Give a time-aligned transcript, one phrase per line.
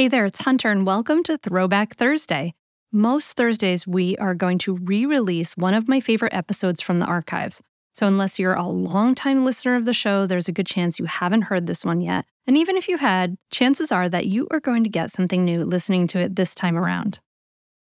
[0.00, 2.54] Hey there, it's Hunter, and welcome to Throwback Thursday.
[2.90, 7.04] Most Thursdays, we are going to re release one of my favorite episodes from the
[7.04, 7.60] archives.
[7.92, 11.42] So, unless you're a longtime listener of the show, there's a good chance you haven't
[11.42, 12.24] heard this one yet.
[12.46, 15.66] And even if you had, chances are that you are going to get something new
[15.66, 17.20] listening to it this time around.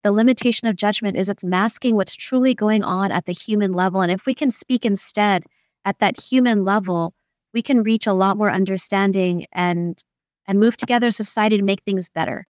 [0.03, 4.01] The limitation of judgment is it's masking what's truly going on at the human level.
[4.01, 5.43] And if we can speak instead
[5.85, 7.13] at that human level,
[7.53, 10.03] we can reach a lot more understanding and
[10.49, 12.45] and move together as society to make things better.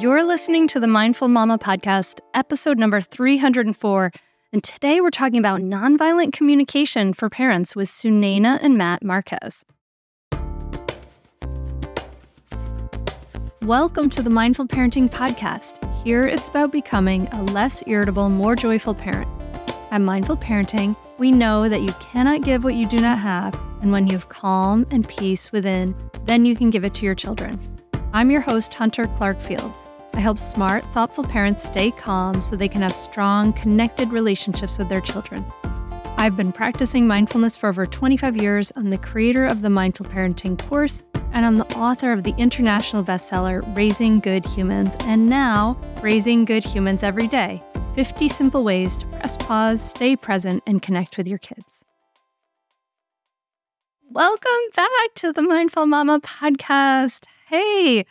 [0.00, 4.10] You're listening to the Mindful Mama podcast, episode number 304.
[4.52, 9.64] And today we're talking about nonviolent communication for parents with Sunaina and Matt Marquez.
[13.62, 15.84] Welcome to the Mindful Parenting Podcast.
[16.02, 19.28] Here it's about becoming a less irritable, more joyful parent.
[19.90, 23.90] At Mindful Parenting, we know that you cannot give what you do not have, and
[23.90, 25.94] when you have calm and peace within,
[26.24, 27.58] then you can give it to your children.
[28.12, 29.88] I'm your host, Hunter Clarke Fields.
[30.14, 34.88] I help smart, thoughtful parents stay calm so they can have strong, connected relationships with
[34.88, 35.44] their children.
[36.20, 38.72] I've been practicing mindfulness for over 25 years.
[38.74, 43.04] I'm the creator of the Mindful Parenting course, and I'm the author of the international
[43.04, 47.62] bestseller, Raising Good Humans, and now Raising Good Humans Every Day
[47.94, 51.84] 50 Simple Ways to Press Pause, Stay Present, and Connect with Your Kids.
[54.10, 57.26] Welcome back to the Mindful Mama podcast.
[57.46, 58.04] Hey,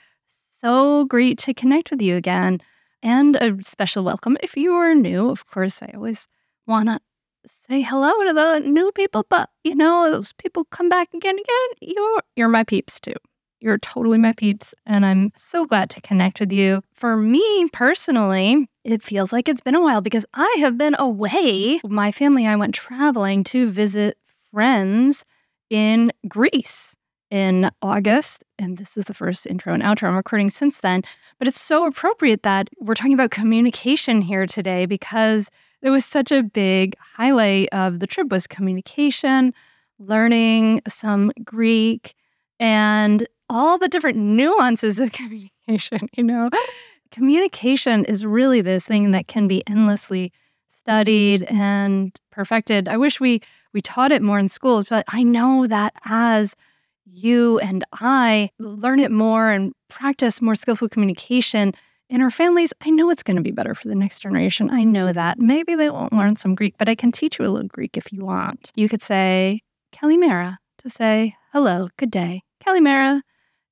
[0.50, 2.62] so great to connect with you again.
[3.04, 5.30] And a special welcome if you are new.
[5.30, 6.30] Of course, I always
[6.66, 7.00] want to
[7.48, 11.40] say hello to the new people, but you know, those people come back again and
[11.40, 11.96] again.
[11.96, 13.16] You're you're my peeps too.
[13.60, 16.82] You're totally my peeps, and I'm so glad to connect with you.
[16.94, 21.80] For me personally, it feels like it's been a while because I have been away.
[21.84, 24.18] My family and I went traveling to visit
[24.52, 25.26] friends
[25.70, 26.96] in Greece
[27.30, 28.44] in August.
[28.58, 31.02] And this is the first intro and outro I'm recording since then.
[31.40, 35.50] But it's so appropriate that we're talking about communication here today because
[35.82, 39.54] it was such a big highlight of the trip was communication,
[40.00, 42.16] learning some Greek,
[42.60, 46.50] and all the different nuances of communication, you know.
[47.12, 50.32] Communication is really this thing that can be endlessly
[50.68, 52.88] studied and perfected.
[52.88, 53.42] I wish we
[53.74, 56.56] we taught it more in schools, but I know that as
[57.10, 61.74] you and I learn it more and practice more skillful communication
[62.10, 64.70] in our families, I know it's going to be better for the next generation.
[64.70, 65.40] I know that.
[65.40, 68.14] Maybe they won't learn some Greek, but I can teach you a little Greek if
[68.14, 68.72] you want.
[68.76, 69.62] You could say
[69.94, 72.44] Kalimera to say hello, good day.
[72.66, 73.22] Kalimera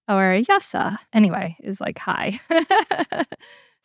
[0.09, 2.40] or Yasa, anyway, is like hi.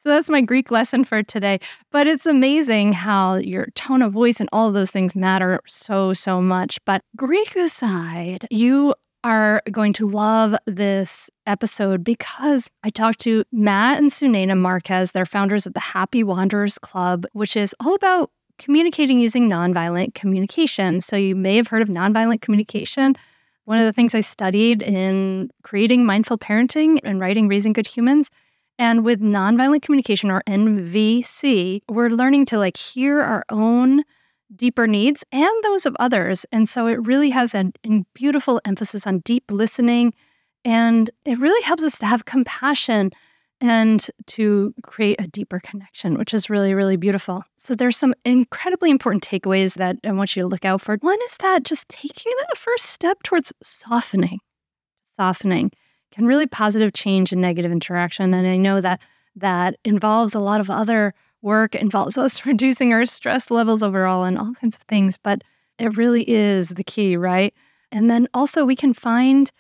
[0.02, 1.58] So that's my Greek lesson for today.
[1.92, 6.14] But it's amazing how your tone of voice and all of those things matter so,
[6.14, 6.78] so much.
[6.86, 8.94] But Greek aside, you
[9.24, 15.12] are going to love this episode because I talked to Matt and Sunaina Marquez.
[15.12, 21.00] They're founders of the Happy Wanderers Club, which is all about communicating using nonviolent communication.
[21.00, 23.14] So you may have heard of nonviolent communication.
[23.64, 28.30] One of the things I studied in creating mindful parenting and writing Raising Good Humans
[28.80, 34.04] and with nonviolent communication or NVC, we're learning to like hear our own
[34.54, 36.44] deeper needs and those of others.
[36.52, 37.72] And so it really has a,
[38.14, 40.12] beautiful emphasis on deep listening.
[40.64, 43.10] And it really helps us to have compassion
[43.60, 47.44] and to create a deeper connection, which is really, really beautiful.
[47.58, 50.96] So there's some incredibly important takeaways that I want you to look out for.
[51.00, 54.38] One is that just taking that first step towards softening,
[55.16, 55.72] softening
[56.10, 58.34] can really positive change in negative interaction.
[58.34, 59.06] And I know that
[59.36, 64.38] that involves a lot of other work, involves us reducing our stress levels overall and
[64.38, 65.42] all kinds of things, but
[65.78, 67.54] it really is the key, right?
[67.90, 69.50] And then also we can find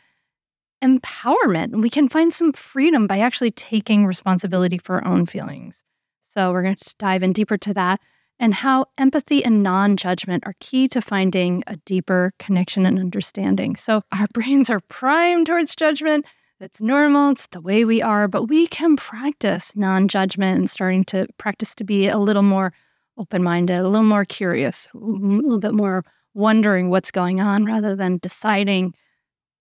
[0.82, 1.80] empowerment.
[1.80, 5.84] We can find some freedom by actually taking responsibility for our own feelings.
[6.22, 8.00] So we're going to dive in deeper to that
[8.38, 13.76] and how empathy and non judgment are key to finding a deeper connection and understanding.
[13.76, 16.32] So our brains are primed towards judgment.
[16.62, 21.04] It's normal, it's the way we are, but we can practice non judgment and starting
[21.04, 22.74] to practice to be a little more
[23.16, 26.04] open minded, a little more curious, a little bit more
[26.34, 28.92] wondering what's going on rather than deciding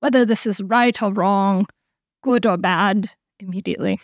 [0.01, 1.68] whether this is right or wrong,
[2.22, 3.10] good or bad
[3.40, 3.98] immediately.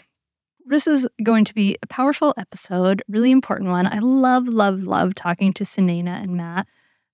[0.66, 3.88] This is going to be a powerful episode, really important one.
[3.88, 6.66] I love, love, love talking to Sunaina and Matt.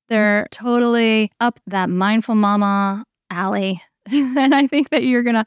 [0.09, 3.81] They're totally up that mindful mama alley.
[4.11, 5.45] and I think that you're going to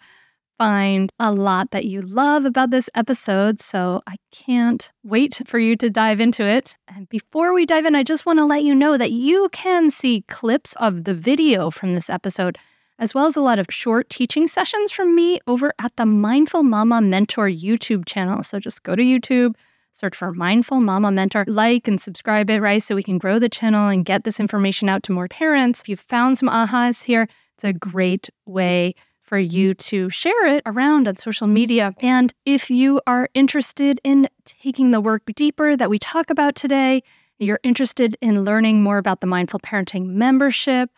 [0.59, 3.61] find a lot that you love about this episode.
[3.61, 6.77] So I can't wait for you to dive into it.
[6.89, 9.91] And before we dive in, I just want to let you know that you can
[9.91, 12.59] see clips of the video from this episode
[12.99, 16.63] as well as a lot of short teaching sessions from me over at the Mindful
[16.63, 18.45] Mama Mentor YouTube channel.
[18.45, 19.57] So just go to YouTube,
[19.93, 22.83] search for Mindful Mama Mentor, like and subscribe it, right?
[22.83, 25.81] So we can grow the channel and get this information out to more parents.
[25.81, 28.95] If you found some ahas here, it's a great way
[29.25, 29.57] for mm-hmm.
[29.57, 31.95] you to share it around on social media.
[32.01, 37.03] And if you are interested in taking the work deeper that we talk about today,
[37.39, 40.91] you're interested in learning more about the Mindful Parenting membership,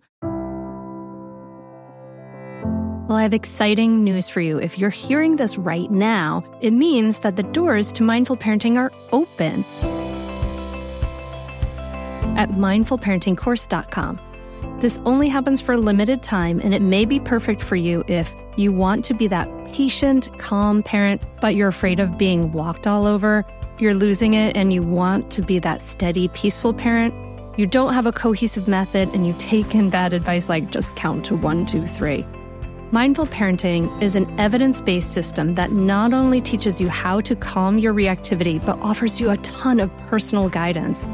[3.09, 4.57] Well, I have exciting news for you.
[4.57, 8.91] If you're hearing this right now, it means that the doors to mindful parenting are
[9.11, 9.65] open
[12.35, 14.19] at mindfulparentingcourse.com.
[14.79, 18.35] This only happens for a limited time, and it may be perfect for you if
[18.57, 23.05] you want to be that patient, calm parent, but you're afraid of being walked all
[23.05, 23.45] over.
[23.79, 27.13] You're losing it, and you want to be that steady, peaceful parent.
[27.57, 31.25] You don't have a cohesive method, and you take in bad advice like just count
[31.25, 32.25] to one, two, three.
[32.91, 37.79] Mindful parenting is an evidence based system that not only teaches you how to calm
[37.79, 41.07] your reactivity, but offers you a ton of personal guidance.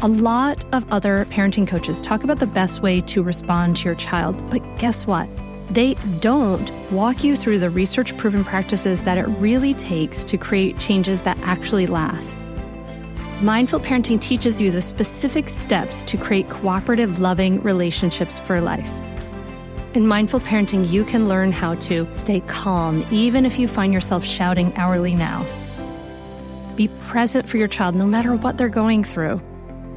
[0.00, 3.96] A lot of other parenting coaches talk about the best way to respond to your
[3.96, 5.28] child, but guess what?
[5.70, 10.78] They don't walk you through the research proven practices that it really takes to create
[10.78, 12.38] changes that actually last.
[13.40, 19.00] Mindful parenting teaches you the specific steps to create cooperative, loving relationships for life.
[19.94, 24.24] In mindful parenting, you can learn how to stay calm, even if you find yourself
[24.24, 25.44] shouting hourly now.
[26.76, 29.40] Be present for your child no matter what they're going through.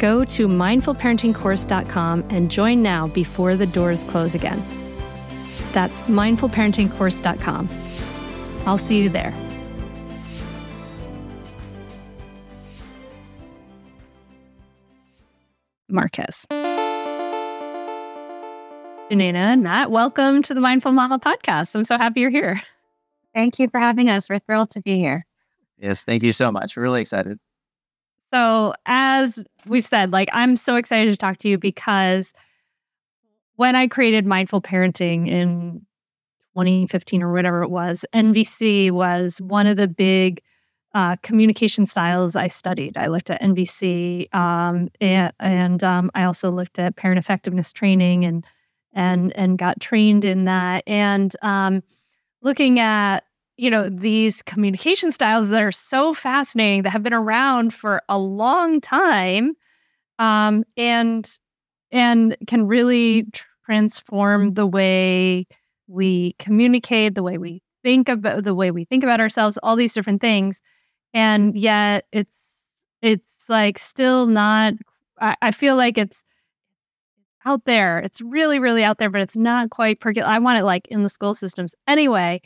[0.00, 4.64] Go to mindfulparentingcourse.com and join now before the doors close again.
[5.72, 7.68] That's mindfulparentingcourse.com.
[8.66, 9.34] I'll see you there.
[15.90, 16.46] Marquez.
[19.10, 21.74] Sunaina and Matt, welcome to the Mindful Mama podcast.
[21.74, 22.62] I'm so happy you're here.
[23.34, 24.30] Thank you for having us.
[24.30, 25.26] We're thrilled to be here.
[25.76, 26.74] Yes, thank you so much.
[26.74, 27.38] We're really excited.
[28.32, 32.32] So, as we've said, like, I'm so excited to talk to you because
[33.56, 35.86] when I created Mindful Parenting in
[36.54, 40.42] 2015 or whatever it was, NVC was one of the big
[40.94, 42.96] uh, communication styles I studied.
[42.96, 48.24] I looked at NVC um, and, and um, I also looked at parent effectiveness training
[48.24, 48.44] and
[48.92, 50.82] and and got trained in that.
[50.86, 51.82] And um,
[52.42, 53.20] looking at
[53.60, 58.18] you know, these communication styles that are so fascinating that have been around for a
[58.18, 59.52] long time
[60.18, 61.38] um, and
[61.92, 63.26] and can really
[63.66, 65.46] transform the way
[65.88, 69.92] we communicate, the way we think about the way we think about ourselves, all these
[69.92, 70.62] different things.
[71.12, 74.72] And yet it's it's like still not
[75.20, 76.24] I, I feel like it's
[77.44, 77.98] out there.
[77.98, 80.32] It's really, really out there, but it's not quite percolating.
[80.32, 81.74] I want it like in the school systems.
[81.86, 82.40] Anyway,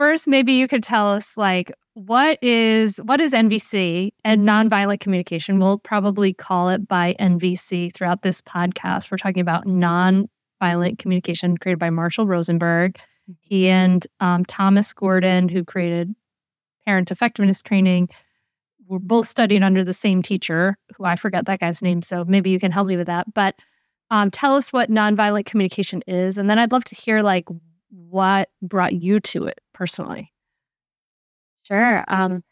[0.00, 5.58] first maybe you could tell us like what is what is NVC and nonviolent communication?
[5.58, 9.10] We'll probably call it by NVC throughout this podcast.
[9.10, 12.98] We're talking about nonviolent communication created by Marshall Rosenberg.
[13.40, 16.14] He and um, Thomas Gordon, who created
[16.86, 18.08] parent effectiveness training,
[18.86, 22.00] were both studying under the same teacher, who I forget that guy's name.
[22.00, 23.34] So maybe you can help me with that.
[23.34, 23.60] But
[24.10, 27.44] um, tell us what nonviolent communication is, and then I'd love to hear like
[27.90, 30.32] what brought you to it personally?
[31.62, 32.04] Sure.
[32.08, 32.42] Um,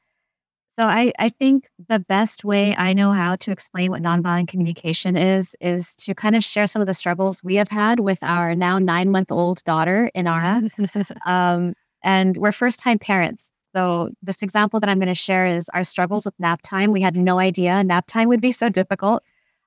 [0.79, 5.17] so I, I think the best way I know how to explain what nonviolent communication
[5.17, 8.55] is is to kind of share some of the struggles we have had with our
[8.55, 10.63] now nine month old daughter in our
[11.27, 13.51] um, and we're first time parents.
[13.77, 16.93] So, this example that I'm going to share is our struggles with nap time.
[16.93, 19.23] We had no idea nap time would be so difficult.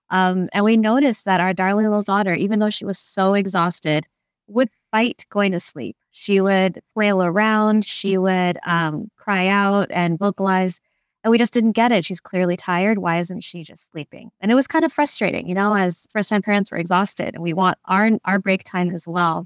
[0.10, 4.06] Um, and we noticed that our darling little daughter, even though she was so exhausted,
[4.48, 5.96] would fight going to sleep.
[6.12, 10.80] She would flail around, she would um, cry out and vocalize.
[11.24, 12.04] And we just didn't get it.
[12.04, 12.98] She's clearly tired.
[12.98, 14.32] Why isn't she just sleeping?
[14.40, 17.44] And it was kind of frustrating, you know, as first time parents, we're exhausted and
[17.44, 19.46] we want our, our break time as well.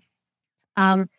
[0.78, 1.10] Um,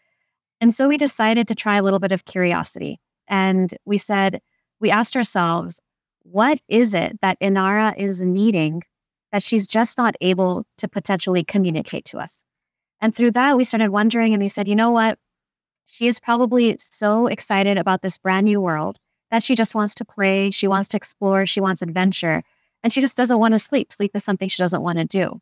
[0.60, 3.00] and so we decided to try a little bit of curiosity.
[3.28, 4.40] And we said,
[4.80, 5.80] we asked ourselves,
[6.22, 8.82] what is it that Inara is needing
[9.32, 12.44] that she's just not able to potentially communicate to us?
[13.00, 15.18] And through that, we started wondering and we said, you know what?
[15.84, 18.98] She is probably so excited about this brand new world
[19.30, 22.42] that she just wants to play, she wants to explore, she wants adventure,
[22.82, 23.92] and she just doesn't want to sleep.
[23.92, 25.40] Sleep is something she doesn't want to do.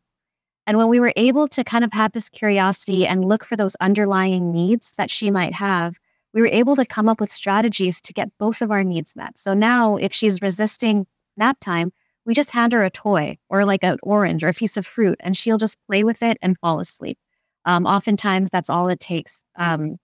[0.67, 3.77] And when we were able to kind of have this curiosity and look for those
[3.77, 5.97] underlying needs that she might have,
[6.33, 9.39] we were able to come up with strategies to get both of our needs met.
[9.39, 11.07] So now, if she's resisting
[11.37, 11.93] nap time,
[12.27, 15.19] we just hand her a toy or like an orange or a piece of fruit,
[15.21, 17.19] and she'll just play with it and fall asleep.
[17.65, 19.99] Um, oftentimes, that's all it takes um,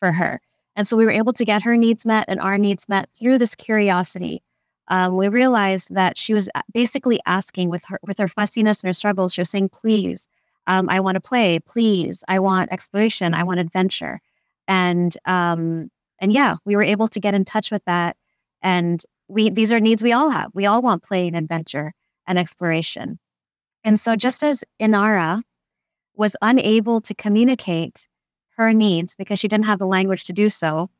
[0.00, 0.40] for her.
[0.76, 3.38] And so we were able to get her needs met and our needs met through
[3.38, 4.42] this curiosity.
[4.88, 8.92] Um, we realized that she was basically asking with her with her fussiness and her
[8.92, 9.34] struggles.
[9.34, 10.28] She was saying, "Please,
[10.66, 11.58] um, I want to play.
[11.58, 13.34] Please, I want exploration.
[13.34, 14.20] I want adventure."
[14.66, 15.90] And um,
[16.20, 18.16] and yeah, we were able to get in touch with that.
[18.62, 20.50] And we these are needs we all have.
[20.54, 21.92] We all want play and adventure
[22.26, 23.18] and exploration.
[23.84, 25.42] And so, just as Inara
[26.18, 28.08] was unable to communicate
[28.56, 30.90] her needs because she didn't have the language to do so,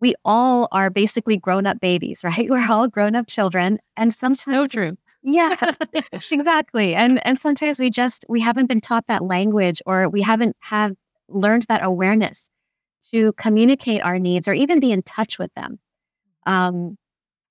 [0.00, 2.48] we all are basically grown up babies, right?
[2.48, 3.78] We're all grown up children.
[3.96, 4.96] And sometimes, so true.
[5.22, 5.56] Yeah,
[6.12, 6.94] exactly.
[6.94, 10.94] And and sometimes we just we haven't been taught that language or we haven't have
[11.28, 12.50] learned that awareness
[13.10, 15.78] to communicate our needs or even be in touch with them.
[16.46, 16.98] Um,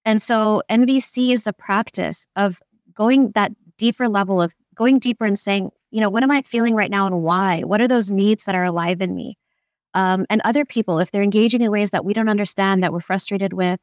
[0.05, 2.61] and so NVC is the practice of
[2.93, 6.73] going that deeper level of going deeper and saying, you know, what am I feeling
[6.73, 7.61] right now and why?
[7.61, 9.37] What are those needs that are alive in me?
[9.93, 12.99] Um, and other people, if they're engaging in ways that we don't understand, that we're
[12.99, 13.79] frustrated with,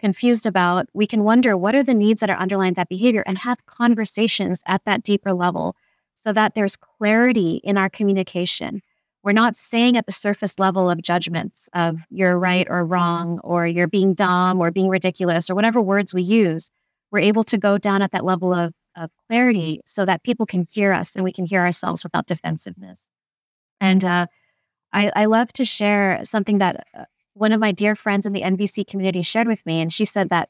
[0.00, 3.38] confused about, we can wonder what are the needs that are underlying that behavior and
[3.38, 5.76] have conversations at that deeper level
[6.16, 8.82] so that there's clarity in our communication.
[9.22, 13.68] We're not saying at the surface level of judgments of you're right or wrong, or
[13.68, 16.72] you're being dumb or being ridiculous, or whatever words we use.
[17.12, 20.66] We're able to go down at that level of of clarity so that people can
[20.70, 23.08] hear us and we can hear ourselves without defensiveness.
[23.80, 24.26] And uh,
[24.92, 28.42] I, I, love to share something that uh, one of my dear friends in the
[28.42, 30.48] NVC community shared with me, and she said that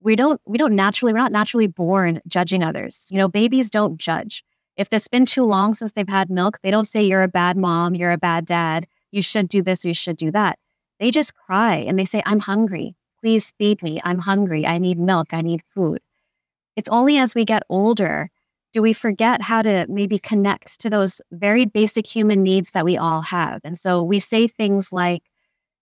[0.00, 3.06] we don't we don't naturally we're not naturally born judging others.
[3.10, 4.44] You know, babies don't judge.
[4.76, 7.56] If it's been too long since they've had milk, they don't say you're a bad
[7.56, 10.58] mom, you're a bad dad, you should do this, you should do that.
[10.98, 12.94] They just cry and they say, "I'm hungry.
[13.20, 14.00] Please feed me.
[14.04, 14.66] I'm hungry.
[14.66, 15.28] I need milk.
[15.32, 16.00] I need food."
[16.76, 18.30] It's only as we get older
[18.72, 22.96] do we forget how to maybe connect to those very basic human needs that we
[22.96, 23.60] all have.
[23.64, 25.22] And so we say things like,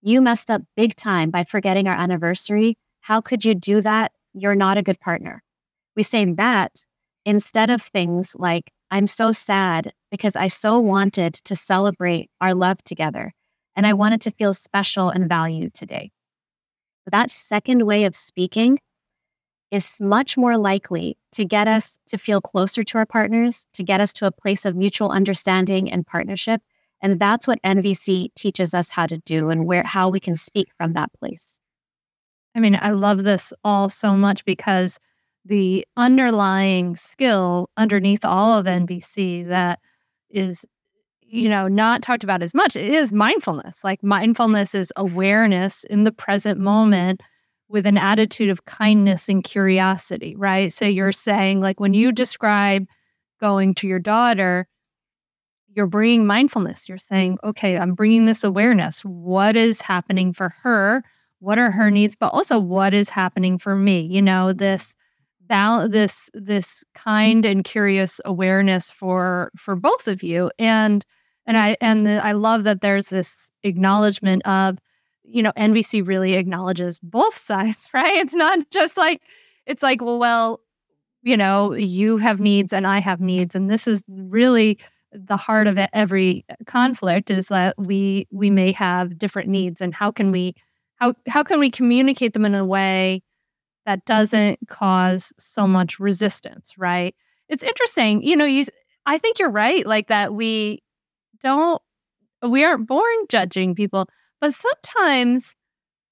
[0.01, 2.77] You messed up big time by forgetting our anniversary.
[3.01, 4.11] How could you do that?
[4.33, 5.41] You're not a good partner.
[5.95, 6.85] We say that
[7.25, 12.83] instead of things like, I'm so sad because I so wanted to celebrate our love
[12.83, 13.33] together
[13.75, 16.11] and I wanted to feel special and valued today.
[17.09, 18.79] That second way of speaking
[19.71, 24.01] is much more likely to get us to feel closer to our partners, to get
[24.01, 26.61] us to a place of mutual understanding and partnership.
[27.01, 30.67] And that's what NVC teaches us how to do and where how we can speak
[30.77, 31.59] from that place.
[32.53, 34.99] I mean, I love this all so much because
[35.45, 39.79] the underlying skill underneath all of NVC that
[40.29, 40.65] is
[41.21, 46.11] you know not talked about as much is mindfulness like mindfulness is awareness in the
[46.11, 47.21] present moment
[47.71, 50.73] with an attitude of kindness and curiosity, right?
[50.73, 52.87] So you're saying, like, when you describe
[53.39, 54.67] going to your daughter,
[55.73, 56.89] you're bringing mindfulness.
[56.89, 59.05] You're saying, okay, I'm bringing this awareness.
[59.05, 61.03] What is happening for her?
[61.39, 62.15] What are her needs?
[62.15, 64.01] But also, what is happening for me?
[64.01, 64.95] You know, this
[65.39, 70.51] bal- this this kind and curious awareness for for both of you.
[70.59, 71.05] And
[71.45, 74.77] and I and the, I love that there's this acknowledgement of
[75.31, 78.17] you know, NVC really acknowledges both sides, right?
[78.17, 79.21] It's not just like,
[79.65, 80.61] it's like, well,
[81.23, 83.55] you know, you have needs and I have needs.
[83.55, 84.79] And this is really
[85.11, 90.11] the heart of every conflict is that we we may have different needs and how
[90.11, 90.55] can we
[90.95, 93.21] how how can we communicate them in a way
[93.85, 97.13] that doesn't cause so much resistance right
[97.49, 98.63] it's interesting you know you
[99.05, 100.81] i think you're right like that we
[101.41, 101.81] don't
[102.47, 104.07] we aren't born judging people
[104.41, 105.55] but sometimes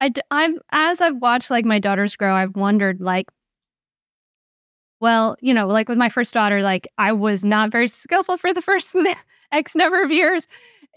[0.01, 3.27] I, I've as I've watched like my daughters grow, I've wondered like,
[5.01, 8.53] well, you know, like with my first daughter, like I was not very skillful for
[8.53, 8.95] the first
[9.51, 10.47] X number of years,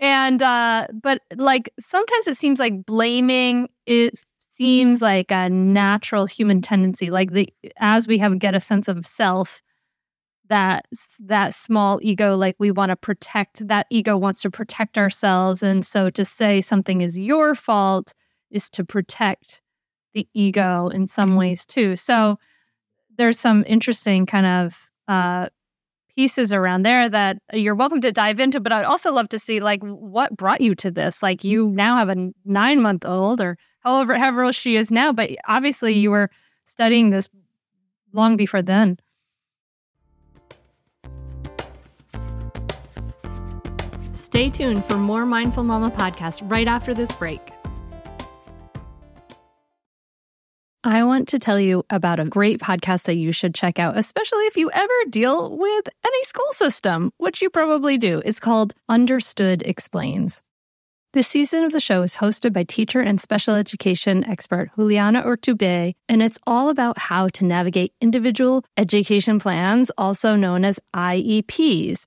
[0.01, 6.61] and uh, but like sometimes it seems like blaming it seems like a natural human
[6.61, 7.11] tendency.
[7.11, 7.49] Like the
[7.79, 9.63] as we have get a sense of self,
[10.49, 10.87] that
[11.21, 15.87] that small ego like we want to protect that ego wants to protect ourselves and
[15.87, 18.13] so to say something is your fault
[18.51, 19.63] is to protect
[20.15, 21.39] the ego in some mm-hmm.
[21.39, 21.97] ways too.
[21.97, 22.39] So
[23.17, 25.49] there's some interesting kind of uh,
[26.15, 29.61] pieces around there that you're welcome to dive into but i'd also love to see
[29.61, 31.23] like what brought you to this?
[31.23, 35.13] Like you now have a nine month old or however however old she is now
[35.13, 36.31] but obviously you were
[36.65, 37.29] studying this
[38.13, 38.99] long before then
[44.33, 47.53] Stay tuned for more Mindful Mama podcast right after this break.
[50.83, 54.47] I want to tell you about a great podcast that you should check out, especially
[54.47, 58.23] if you ever deal with any school system, which you probably do.
[58.25, 60.41] It's called Understood Explains.
[61.13, 65.93] This season of the show is hosted by teacher and special education expert Juliana Urtubey,
[66.09, 72.07] and it's all about how to navigate individual education plans, also known as IEPs.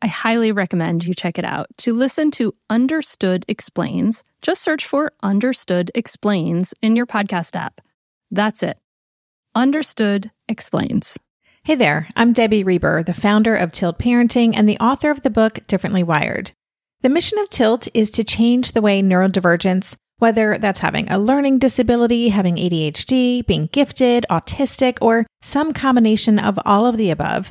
[0.00, 1.66] I highly recommend you check it out.
[1.78, 7.80] To listen to Understood Explains, just search for Understood Explains in your podcast app.
[8.30, 8.78] That's it.
[9.56, 11.18] Understood Explains.
[11.64, 15.30] Hey there, I'm Debbie Reber, the founder of Tilt Parenting and the author of the
[15.30, 16.52] book Differently Wired.
[17.00, 21.58] The mission of Tilt is to change the way neurodivergence, whether that's having a learning
[21.58, 27.50] disability, having ADHD, being gifted, autistic, or some combination of all of the above,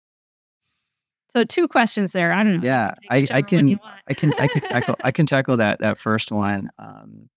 [1.31, 2.33] So two questions there.
[2.33, 2.67] I don't know.
[2.67, 6.29] Yeah, I, I, can, I can, I can, tackle, I can tackle that that first
[6.29, 7.29] one um,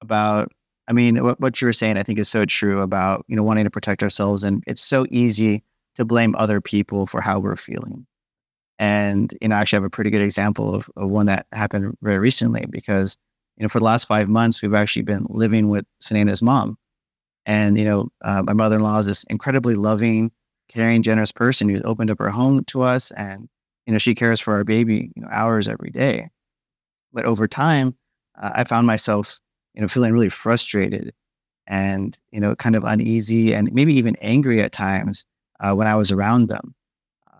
[0.00, 0.50] about.
[0.88, 3.42] I mean, what, what you were saying, I think, is so true about you know
[3.42, 5.62] wanting to protect ourselves, and it's so easy
[5.96, 8.06] to blame other people for how we're feeling.
[8.78, 11.94] And you know, I actually have a pretty good example of, of one that happened
[12.00, 13.18] very recently because
[13.58, 16.78] you know for the last five months we've actually been living with Sunaina's mom,
[17.44, 20.32] and you know, uh, my mother-in-law is this incredibly loving,
[20.68, 23.48] caring, generous person who's opened up her home to us, and
[23.86, 26.28] you know she cares for our baby, you know, hours every day.
[27.12, 27.94] But over time,
[28.38, 29.40] uh, I found myself,
[29.74, 31.12] you know, feeling really frustrated
[31.66, 35.26] and you know, kind of uneasy and maybe even angry at times
[35.60, 36.74] uh, when I was around them,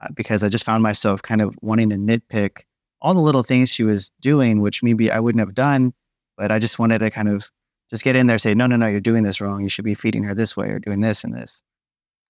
[0.02, 2.62] uh, because I just found myself kind of wanting to nitpick
[3.00, 5.92] all the little things she was doing, which maybe I wouldn't have done,
[6.36, 7.50] but I just wanted to kind of
[7.90, 9.62] just get in there, say, no, no, no, you're doing this wrong.
[9.62, 11.62] You should be feeding her this way or doing this and this.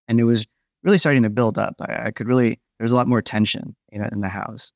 [0.08, 0.46] And it was
[0.86, 1.74] really starting to build up.
[1.80, 4.72] I, I could really, there was a lot more tension, you know, in the house.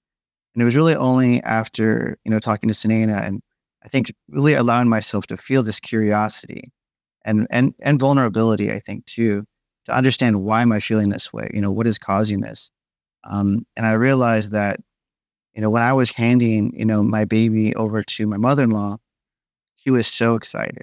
[0.54, 3.40] And it was really only after, you know, talking to Sunaina and
[3.84, 6.72] I think really allowing myself to feel this curiosity
[7.24, 9.44] and, and, and vulnerability, I think too,
[9.86, 11.48] to understand why am I feeling this way?
[11.54, 12.72] You know, what is causing this?
[13.24, 14.80] Um, and I realized that,
[15.54, 18.96] you know, when I was handing, you know, my baby over to my mother-in-law,
[19.76, 20.82] she was so excited.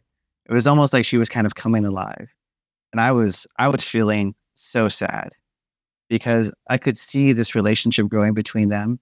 [0.50, 2.34] It was almost like she was kind of coming alive.
[2.92, 4.34] And I was, I was feeling
[4.68, 5.30] so sad
[6.10, 9.00] because I could see this relationship growing between them.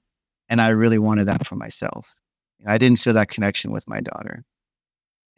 [0.47, 2.19] And I really wanted that for myself.
[2.67, 4.43] I didn't feel that connection with my daughter.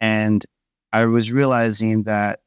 [0.00, 0.44] And
[0.92, 2.40] I was realizing that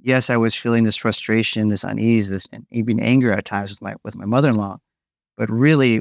[0.00, 3.94] yes, I was feeling this frustration, this unease, this even anger at times with my
[4.04, 4.78] with my mother-in-law.
[5.36, 6.00] But really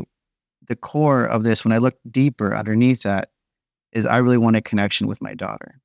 [0.67, 3.29] the core of this, when I look deeper underneath that,
[3.91, 5.79] is I really wanted connection with my daughter.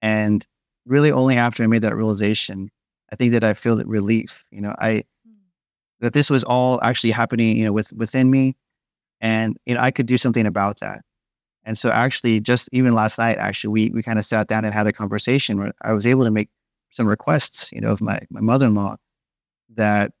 [0.00, 0.46] And
[0.84, 2.70] really only after I made that realization,
[3.12, 4.44] I think that I feel that relief.
[4.50, 5.32] You know, I hmm.
[6.00, 8.56] that this was all actually happening, you know, with within me.
[9.20, 11.02] And you know, I could do something about that.
[11.64, 14.74] And so actually just even last night, actually, we we kind of sat down and
[14.74, 16.48] had a conversation where I was able to make
[16.90, 18.96] some requests, you know, of my, my mother-in-law
[19.74, 20.12] that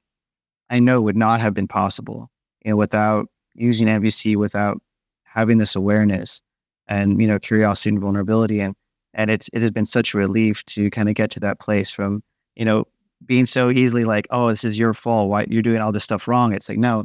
[0.70, 2.30] I know would not have been possible,
[2.64, 4.80] you know, without using NVC, without
[5.24, 6.40] having this awareness
[6.86, 8.60] and, you know, curiosity and vulnerability.
[8.60, 8.74] And
[9.14, 11.90] and it's it has been such a relief to kind of get to that place
[11.90, 12.22] from,
[12.56, 12.86] you know,
[13.24, 15.28] being so easily like, oh, this is your fault.
[15.28, 16.52] Why you're doing all this stuff wrong?
[16.52, 17.04] It's like, no,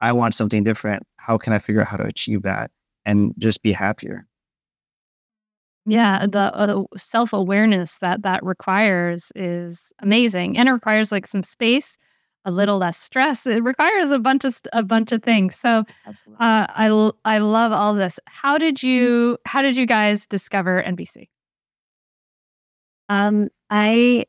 [0.00, 1.02] I want something different.
[1.16, 2.70] How can I figure out how to achieve that
[3.04, 4.26] and just be happier?
[5.88, 11.44] Yeah, the uh, self awareness that that requires is amazing, and it requires like some
[11.44, 11.96] space,
[12.44, 13.46] a little less stress.
[13.46, 15.54] It requires a bunch of a bunch of things.
[15.54, 15.84] So,
[16.40, 18.18] uh, I I love all this.
[18.26, 21.28] How did you How did you guys discover NVC?
[23.08, 24.24] Um, I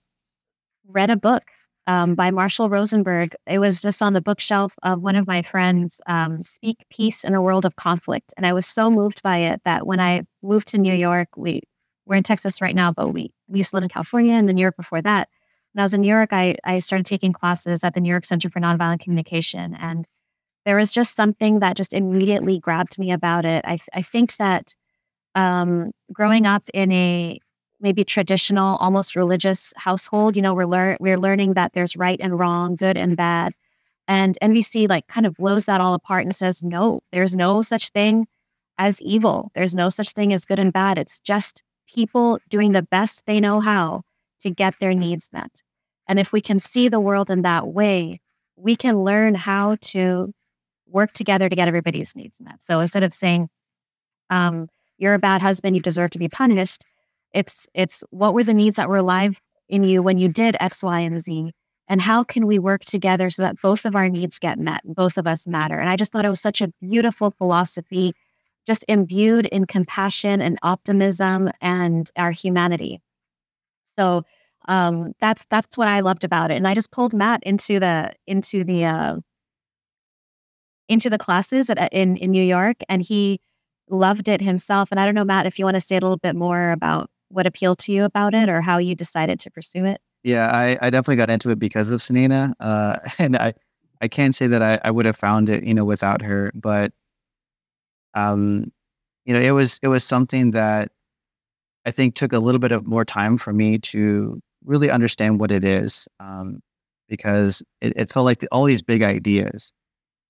[0.88, 1.44] read a book
[1.88, 3.36] um, by Marshall Rosenberg.
[3.46, 7.34] It was just on the bookshelf of one of my friends, um, Speak Peace in
[7.34, 8.34] a World of Conflict.
[8.36, 11.62] And I was so moved by it that when I moved to New York, we,
[12.06, 14.54] we're in Texas right now, but we, we used to live in California and the
[14.54, 15.30] New York before that.
[15.74, 18.26] When I was in New York, I, I started taking classes at the New York
[18.26, 19.76] Center for Nonviolent Communication.
[19.76, 20.06] And
[20.66, 23.64] there was just something that just immediately grabbed me about it.
[23.66, 24.76] I, I think that
[25.36, 27.40] um, growing up in a
[27.80, 32.40] maybe traditional, almost religious household, you know, we're lear- we're learning that there's right and
[32.40, 33.54] wrong, good and bad.
[34.08, 37.90] And NVC like kind of blows that all apart and says, no, there's no such
[37.90, 38.28] thing
[38.78, 39.52] as evil.
[39.54, 40.98] There's no such thing as good and bad.
[40.98, 44.04] It's just people doing the best they know how
[44.42, 45.62] to get their needs met.
[46.08, 48.22] And if we can see the world in that way,
[48.56, 50.34] we can learn how to
[50.88, 52.64] work together to get everybody's needs met.
[52.64, 53.50] So instead of saying,
[54.30, 56.86] um, you're a bad husband, you deserve to be punished,
[57.38, 60.82] it's it's what were the needs that were alive in you when you did X,
[60.82, 61.52] Y, and Z,
[61.88, 65.18] and how can we work together so that both of our needs get met both
[65.18, 65.78] of us matter.
[65.78, 68.14] And I just thought it was such a beautiful philosophy,
[68.66, 73.02] just imbued in compassion and optimism and our humanity.
[73.98, 74.24] So
[74.68, 76.56] um, that's that's what I loved about it.
[76.56, 79.16] And I just pulled Matt into the into the uh,
[80.90, 83.42] into the classes at, in in New York, and he
[83.90, 84.90] loved it himself.
[84.92, 87.10] And I don't know, Matt, if you want to say a little bit more about
[87.30, 90.00] what appealed to you about it or how you decided to pursue it?
[90.24, 92.54] Yeah, I, I definitely got into it because of Sunaina.
[92.60, 93.54] Uh, and I,
[94.02, 96.92] I can't say that I, I would have found it, you know, without her, but,
[98.14, 98.72] um,
[99.26, 100.92] you know, it was, it was something that
[101.86, 105.52] I think took a little bit of more time for me to really understand what
[105.52, 106.08] it is.
[106.20, 106.62] Um,
[107.10, 109.72] because it, it felt like the, all these big ideas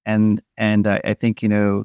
[0.06, 1.84] and, and I think, you know,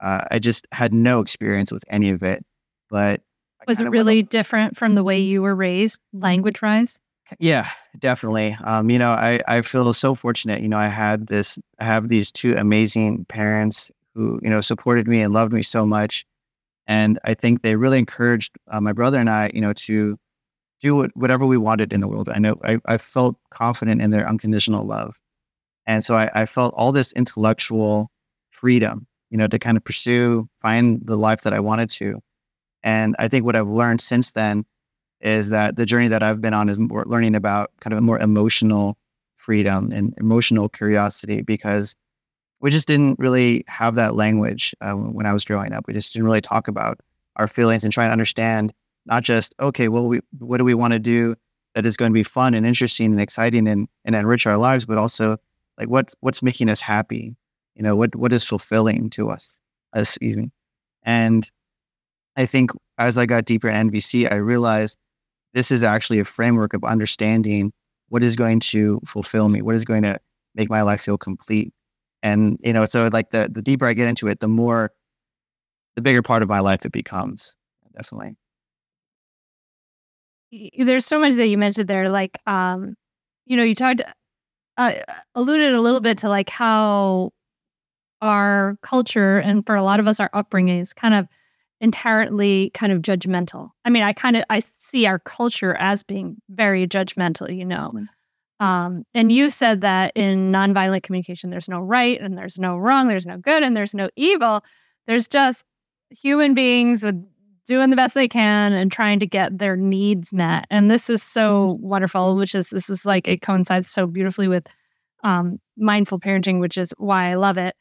[0.00, 2.44] uh, I just had no experience with any of it,
[2.90, 3.22] but
[3.70, 7.00] was it really different from the way you were raised, language wise?
[7.38, 8.56] Yeah, definitely.
[8.64, 10.60] Um, you know, I, I feel so fortunate.
[10.60, 15.06] You know, I had this, I have these two amazing parents who, you know, supported
[15.06, 16.26] me and loved me so much.
[16.88, 20.18] And I think they really encouraged uh, my brother and I, you know, to
[20.80, 22.28] do what, whatever we wanted in the world.
[22.28, 25.16] I know I, I felt confident in their unconditional love.
[25.86, 28.10] And so I, I felt all this intellectual
[28.50, 32.20] freedom, you know, to kind of pursue, find the life that I wanted to.
[32.82, 34.64] And I think what I've learned since then
[35.20, 38.02] is that the journey that I've been on is more learning about kind of a
[38.02, 38.96] more emotional
[39.36, 41.96] freedom and emotional curiosity because
[42.60, 45.86] we just didn't really have that language uh, when I was growing up.
[45.86, 47.00] We just didn't really talk about
[47.36, 48.72] our feelings and try to understand
[49.06, 51.34] not just okay, well, we what do we want to do
[51.74, 54.84] that is going to be fun and interesting and exciting and, and enrich our lives,
[54.84, 55.38] but also
[55.78, 57.36] like what's what's making us happy,
[57.74, 59.60] you know, what what is fulfilling to us,
[59.94, 60.50] excuse me,
[61.02, 61.50] and
[62.36, 64.98] I think as I got deeper in NVC, I realized
[65.54, 67.72] this is actually a framework of understanding
[68.08, 70.18] what is going to fulfill me, what is going to
[70.54, 71.72] make my life feel complete.
[72.22, 74.92] And, you know, so like the, the deeper I get into it, the more,
[75.96, 77.56] the bigger part of my life it becomes.
[77.96, 78.36] Definitely.
[80.78, 82.08] There's so much that you mentioned there.
[82.08, 82.94] Like, um,
[83.46, 84.02] you know, you talked,
[84.76, 84.92] uh,
[85.34, 87.30] alluded a little bit to like how
[88.20, 91.26] our culture and for a lot of us, our upbringing is kind of
[91.80, 93.70] inherently kind of judgmental.
[93.84, 97.92] I mean, I kind of I see our culture as being very judgmental, you know.
[98.60, 103.08] Um, and you said that in nonviolent communication, there's no right and there's no wrong,
[103.08, 104.62] there's no good and there's no evil.
[105.06, 105.64] There's just
[106.10, 107.26] human beings with
[107.66, 110.66] doing the best they can and trying to get their needs met.
[110.70, 114.66] And this is so wonderful, which is this is like it coincides so beautifully with
[115.24, 117.74] um, mindful parenting, which is why I love it.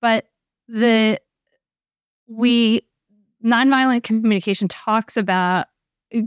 [0.00, 0.26] But
[0.68, 1.18] the
[2.28, 2.82] we
[3.44, 5.66] nonviolent communication talks about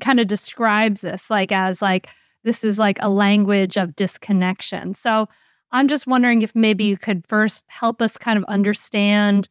[0.01, 2.07] kind of describes this like as like
[2.43, 4.93] this is like a language of disconnection.
[4.93, 5.27] So
[5.71, 9.49] I'm just wondering if maybe you could first help us kind of understand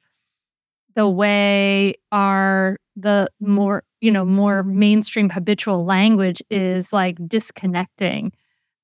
[0.95, 8.33] the way our the more you know more mainstream habitual language is like disconnecting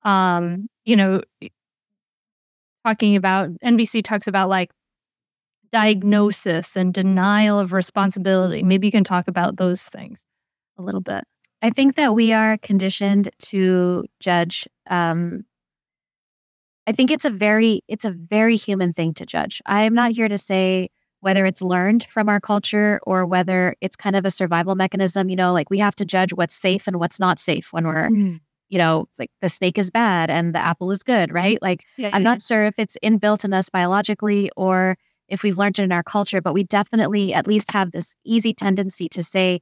[0.04, 1.20] um you know
[2.86, 4.70] talking about nvc talks about like
[5.72, 10.26] diagnosis and denial of responsibility maybe you can talk about those things
[10.78, 11.24] a little bit
[11.62, 15.44] i think that we are conditioned to judge um
[16.86, 20.12] i think it's a very it's a very human thing to judge i am not
[20.12, 20.88] here to say
[21.20, 25.36] whether it's learned from our culture or whether it's kind of a survival mechanism, you
[25.36, 28.36] know, like we have to judge what's safe and what's not safe when we're, mm-hmm.
[28.68, 31.60] you know, like the snake is bad and the apple is good, right?
[31.60, 34.96] Like yeah, I'm not sure if it's inbuilt in us biologically or
[35.28, 38.52] if we've learned it in our culture, but we definitely at least have this easy
[38.52, 39.60] tendency to say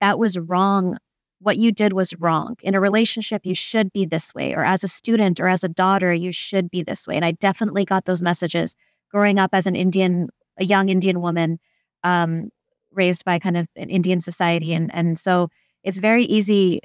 [0.00, 0.98] that was wrong.
[1.40, 2.56] What you did was wrong.
[2.62, 5.68] In a relationship, you should be this way, or as a student or as a
[5.68, 7.16] daughter, you should be this way.
[7.16, 8.74] And I definitely got those messages
[9.10, 11.58] growing up as an Indian a young Indian woman
[12.04, 12.50] um,
[12.92, 14.74] raised by kind of an Indian society.
[14.74, 15.48] And, and so
[15.82, 16.80] it's very easy.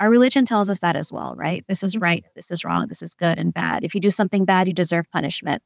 [0.00, 1.64] Our religion tells us that as well, right?
[1.68, 2.24] This is right.
[2.34, 2.86] This is wrong.
[2.88, 3.84] This is good and bad.
[3.84, 5.62] If you do something bad, you deserve punishment.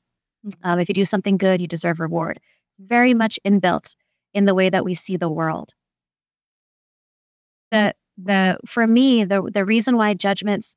[0.62, 2.40] Um, if you do something good, you deserve reward.
[2.78, 3.94] It's very much inbuilt
[4.32, 5.74] in the way that we see the world.
[7.70, 10.76] The, the, for me, the, the reason why judgments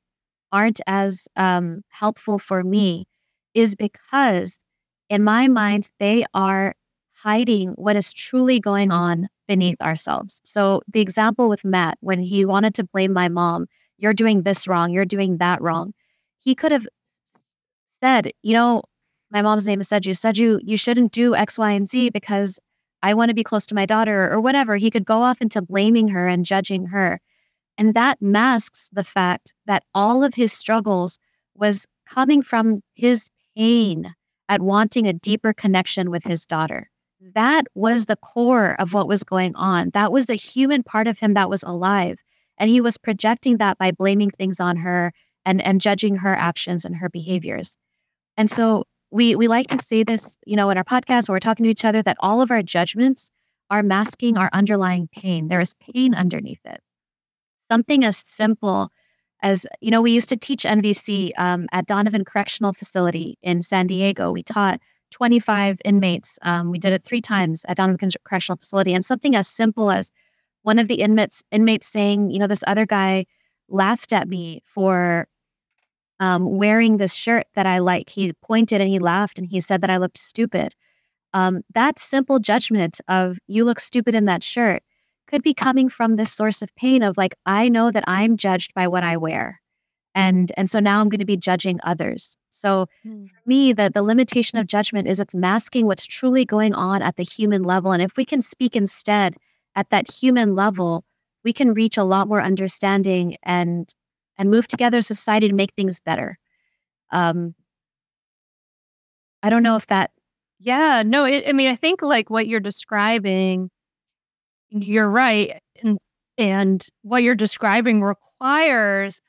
[0.50, 3.06] aren't as um, helpful for me
[3.54, 4.58] is because
[5.08, 6.74] in my mind, they are
[7.22, 10.40] hiding what is truly going on beneath ourselves.
[10.44, 13.66] So, the example with Matt, when he wanted to blame my mom,
[13.98, 15.92] you're doing this wrong, you're doing that wrong,
[16.38, 16.86] he could have
[18.02, 18.82] said, you know,
[19.32, 20.14] my mom's name is Seju.
[20.14, 22.60] Seju, you shouldn't do X, Y, and Z because
[23.02, 24.76] I want to be close to my daughter or whatever.
[24.76, 27.18] He could go off into blaming her and judging her.
[27.78, 31.18] And that masks the fact that all of his struggles
[31.54, 34.14] was coming from his pain
[34.48, 36.90] at wanting a deeper connection with his daughter.
[37.34, 39.90] That was the core of what was going on.
[39.94, 42.18] That was the human part of him that was alive.
[42.58, 45.12] And he was projecting that by blaming things on her
[45.46, 47.76] and, and judging her actions and her behaviors.
[48.36, 51.40] And so we we like to say this, you know, in our podcast when we're
[51.40, 53.30] talking to each other, that all of our judgments
[53.70, 55.48] are masking our underlying pain.
[55.48, 56.80] There is pain underneath it.
[57.70, 58.90] Something as simple
[59.42, 63.86] as you know, we used to teach NVC um, at Donovan Correctional Facility in San
[63.86, 64.32] Diego.
[64.32, 66.38] We taught 25 inmates.
[66.42, 70.10] Um, we did it three times at Donovan Correctional Facility, and something as simple as
[70.62, 73.26] one of the inmates inmates saying, you know, this other guy
[73.68, 75.28] laughed at me for
[76.22, 78.10] um, wearing this shirt that I like.
[78.10, 80.72] He pointed and he laughed and he said that I looked stupid.
[81.34, 84.84] Um, that simple judgment of you look stupid in that shirt
[85.26, 88.74] could be coming from this source of pain of like i know that i'm judged
[88.74, 89.62] by what i wear
[90.14, 93.26] and and so now i'm going to be judging others so mm.
[93.30, 97.16] for me the the limitation of judgment is it's masking what's truly going on at
[97.16, 99.36] the human level and if we can speak instead
[99.74, 101.02] at that human level
[101.44, 103.94] we can reach a lot more understanding and
[104.42, 106.38] and move together as society to make things better
[107.12, 107.54] um
[109.42, 110.10] i don't know if that
[110.58, 113.70] yeah no it, i mean i think like what you're describing
[114.72, 115.60] you're right.
[115.82, 115.98] And,
[116.38, 119.20] and what you're describing requires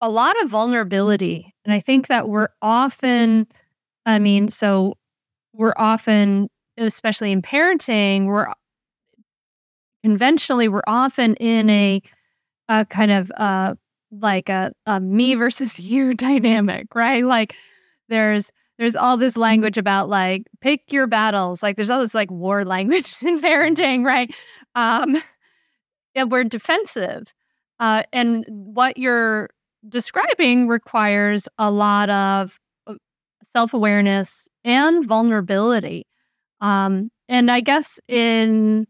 [0.00, 1.54] a lot of vulnerability.
[1.64, 3.46] And I think that we're often,
[4.04, 4.94] I mean, so
[5.52, 8.48] we're often, especially in parenting, we're
[10.02, 12.02] conventionally, we're often in a,
[12.68, 13.74] a kind of uh,
[14.20, 17.24] like a, a me versus you dynamic, right?
[17.24, 17.54] Like
[18.08, 21.62] there's, there's all this language about like pick your battles.
[21.62, 24.34] Like there's all this like war language in parenting, right?
[24.74, 25.16] Um,
[26.14, 27.34] yeah, we're defensive.
[27.80, 29.50] Uh, and what you're
[29.88, 32.94] describing requires a lot of uh,
[33.42, 36.06] self awareness and vulnerability.
[36.60, 38.86] Um, and I guess in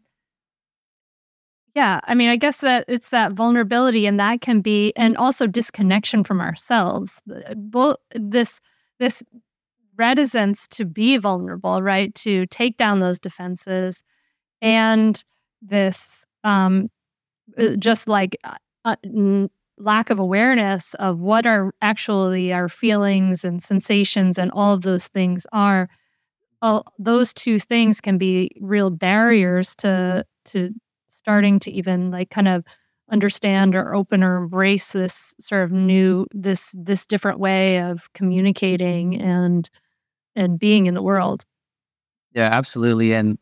[1.75, 5.45] yeah, I mean, I guess that it's that vulnerability, and that can be, and also
[5.45, 7.21] disconnection from ourselves.
[8.15, 8.61] This
[8.99, 9.21] this
[9.97, 12.13] reticence to be vulnerable, right?
[12.15, 14.03] To take down those defenses
[14.61, 15.23] and
[15.61, 16.89] this um,
[17.57, 23.61] uh, just like uh, uh lack of awareness of what are actually our feelings and
[23.63, 25.89] sensations and all of those things are
[26.61, 30.73] uh, those two things can be real barriers to to
[31.25, 32.63] starting to even like kind of
[33.09, 39.19] understand or open or embrace this sort of new this this different way of communicating
[39.19, 39.71] and
[40.35, 41.43] and being in the world.
[42.33, 43.39] Yeah absolutely and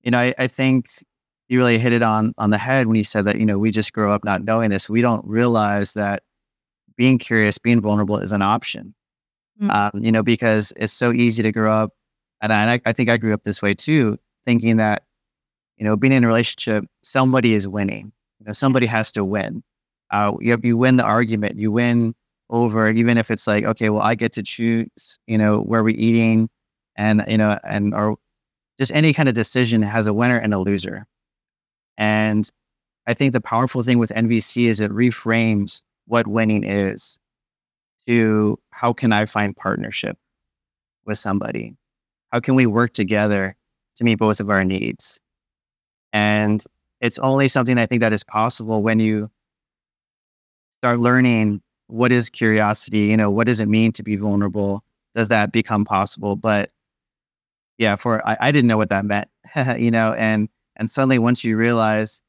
[0.00, 0.88] you know I, I think
[1.48, 3.70] you really hit it on on the head when you said that you know we
[3.70, 4.88] just grow up not knowing this.
[4.88, 6.22] We don't realize that
[6.96, 8.94] being curious being vulnerable is an option.
[9.60, 9.70] Mm-hmm.
[9.70, 11.90] um, you know because it's so easy to grow up
[12.40, 15.04] and I, I think i grew up this way too thinking that
[15.82, 19.62] you know being in a relationship somebody is winning you know, somebody has to win.
[20.10, 21.60] Uh, you, you win the argument.
[21.60, 22.12] You win
[22.50, 24.88] over, even if it's like, okay, well, I get to choose,
[25.28, 26.50] you know, where we're eating,
[26.96, 28.16] and you know, and or
[28.80, 31.06] just any kind of decision has a winner and a loser.
[31.96, 32.50] And
[33.06, 37.20] I think the powerful thing with NVC is it reframes what winning is
[38.08, 40.18] to how can I find partnership
[41.04, 41.76] with somebody?
[42.32, 43.54] How can we work together
[43.96, 45.21] to meet both of our needs?
[46.12, 46.62] And
[47.00, 49.30] it's only something I think that is possible when you
[50.80, 54.82] start learning what is curiosity, you know, what does it mean to be vulnerable?
[55.14, 56.36] Does that become possible?
[56.36, 56.70] But
[57.78, 59.28] yeah, for I, I didn't know what that meant,
[59.78, 62.22] you know, and and suddenly once you realize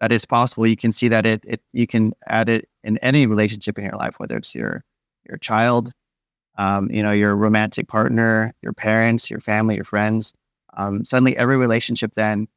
[0.00, 3.26] that it's possible, you can see that it it you can add it in any
[3.26, 4.84] relationship in your life, whether it's your
[5.28, 5.90] your child,
[6.58, 10.34] um, you know, your romantic partner, your parents, your family, your friends.
[10.76, 12.48] Um, suddenly, every relationship then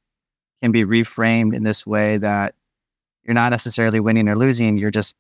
[0.62, 2.56] can be reframed in this way that
[3.24, 4.78] you're not necessarily winning or losing.
[4.78, 5.16] You're just,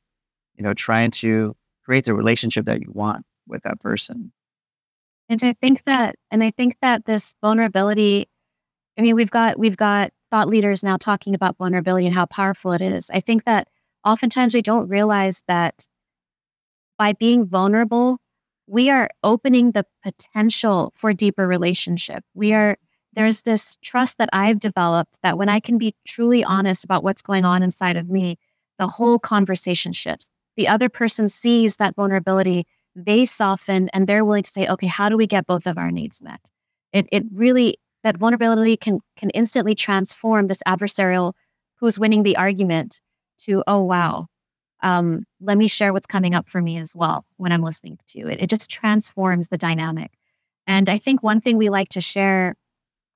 [0.56, 4.32] you know, trying to create the relationship that you want with that person.
[5.30, 8.28] And I think that, and I think that this vulnerability,
[8.98, 12.72] I mean, we've got, we've got thought leaders now talking about vulnerability and how powerful
[12.72, 13.10] it is.
[13.14, 13.68] I think that
[14.06, 15.88] oftentimes we don't realize that
[16.98, 18.20] by being vulnerable,
[18.68, 22.24] we are opening the potential for deeper relationship.
[22.34, 22.78] We are
[23.18, 27.24] there's this trust that I've developed that when I can be truly honest about what's
[27.24, 28.38] going on inside of me,
[28.78, 30.30] the whole conversation shifts.
[30.56, 35.10] The other person sees that vulnerability, they soften and they're willing to say, okay, how
[35.10, 36.52] do we get both of our needs met?
[36.94, 41.34] It, it really, that vulnerability can, can instantly transform this adversarial
[41.80, 43.02] who's winning the argument
[43.46, 44.28] to, oh, wow,
[44.84, 48.20] um, let me share what's coming up for me as well when I'm listening to
[48.20, 48.28] you.
[48.28, 50.12] It, it just transforms the dynamic.
[50.68, 52.56] And I think one thing we like to share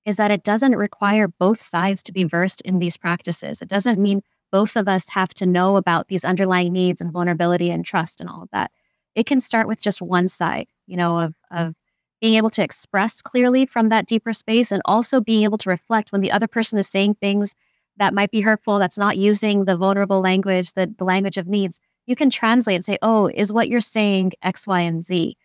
[0.05, 3.61] is that it doesn't require both sides to be versed in these practices.
[3.61, 7.69] It doesn't mean both of us have to know about these underlying needs and vulnerability
[7.69, 8.71] and trust and all of that.
[9.15, 11.75] It can start with just one side, you know, of, of
[12.19, 16.11] being able to express clearly from that deeper space and also being able to reflect
[16.11, 17.55] when the other person is saying things
[17.97, 21.79] that might be hurtful, that's not using the vulnerable language, the, the language of needs.
[22.05, 25.35] You can translate and say, oh, is what you're saying X, Y, and Z?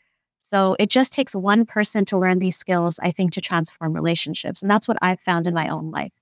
[0.47, 4.63] So it just takes one person to learn these skills, I think, to transform relationships.
[4.63, 6.13] And that's what I've found in my own life.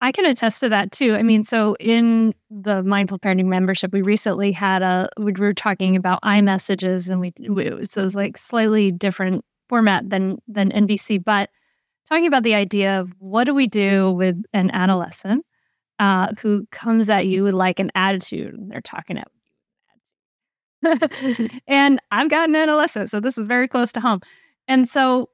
[0.00, 1.14] I can attest to that too.
[1.14, 5.96] I mean, so in the mindful parenting membership, we recently had a we were talking
[5.96, 11.22] about I-messages, and we, we so it was like slightly different format than than NVC,
[11.22, 11.50] but
[12.08, 15.44] talking about the idea of what do we do with an adolescent
[15.98, 19.28] uh, who comes at you with like an attitude, they're talking at
[21.66, 24.20] and I've got an adolescent, so this is very close to home.
[24.68, 25.30] And so,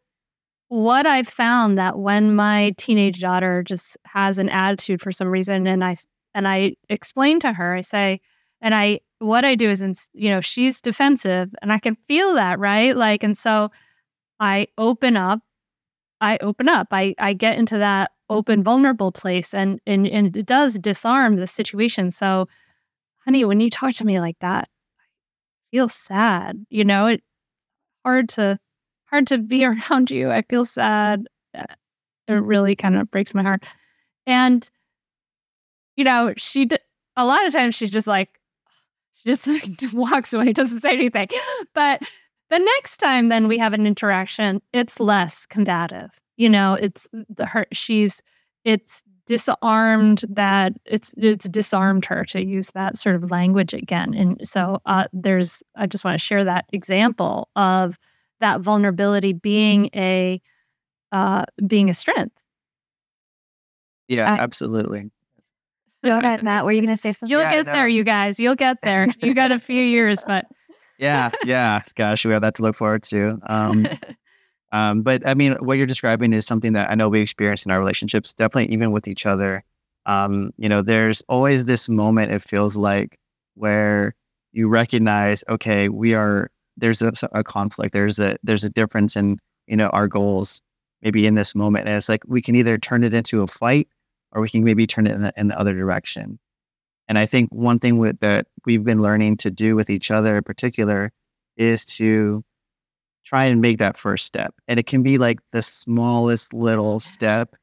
[0.69, 5.67] what I've found that when my teenage daughter just has an attitude for some reason,
[5.67, 5.97] and I
[6.35, 8.21] and I explain to her, I say,
[8.61, 12.35] and I what I do is, in, you know, she's defensive, and I can feel
[12.35, 12.97] that, right?
[12.97, 13.71] Like, and so
[14.41, 15.41] I open up,
[16.21, 20.47] I open up, I I get into that open, vulnerable place, and and and it
[20.47, 22.11] does disarm the situation.
[22.11, 22.49] So,
[23.25, 24.69] honey, when you talk to me like that,
[25.77, 26.65] feel sad.
[26.71, 27.23] You know, it
[28.03, 28.59] hard to
[29.11, 30.31] hard to be around you.
[30.31, 31.27] I feel sad.
[31.55, 31.65] Uh,
[32.27, 33.65] it really kind of breaks my heart.
[34.27, 34.69] And
[35.97, 36.79] you know, she d-
[37.17, 38.41] a lot of times she's just like
[39.12, 41.29] she just like walks away, doesn't say anything.
[41.75, 42.01] But
[42.49, 46.11] the next time then we have an interaction, it's less combative.
[46.39, 48.23] You know, it's the her she's
[48.65, 54.14] it's disarmed that it's it's disarmed her to use that sort of language again.
[54.14, 57.98] And so uh, there's i just want to share that example of
[58.40, 60.40] that vulnerability being a
[61.12, 62.37] uh, being a strength.
[64.08, 65.10] Yeah I, absolutely.
[66.04, 67.31] Go ahead matt were you going to say something?
[67.31, 67.72] You'll yeah, get no.
[67.72, 69.08] there you guys you'll get there.
[69.20, 70.46] You got a few years but
[70.98, 73.38] yeah yeah gosh we have that to look forward to.
[73.42, 73.88] Um,
[74.77, 77.72] um, but I mean, what you're describing is something that I know we experience in
[77.72, 79.64] our relationships, definitely even with each other.
[80.04, 83.18] Um, you know, there's always this moment, it feels like,
[83.54, 84.14] where
[84.52, 89.38] you recognize, okay, we are, there's a, a conflict, there's a, there's a difference in
[89.66, 90.60] you know, our goals
[91.02, 91.87] maybe in this moment.
[91.87, 93.88] And it's like we can either turn it into a fight
[94.33, 96.38] or we can maybe turn it in the, in the other direction.
[97.08, 100.37] And I think one thing with, that we've been learning to do with each other
[100.38, 101.12] in particular
[101.56, 102.44] is to
[103.27, 104.54] try and make that first step.
[104.68, 107.56] And it can be like the smallest little step.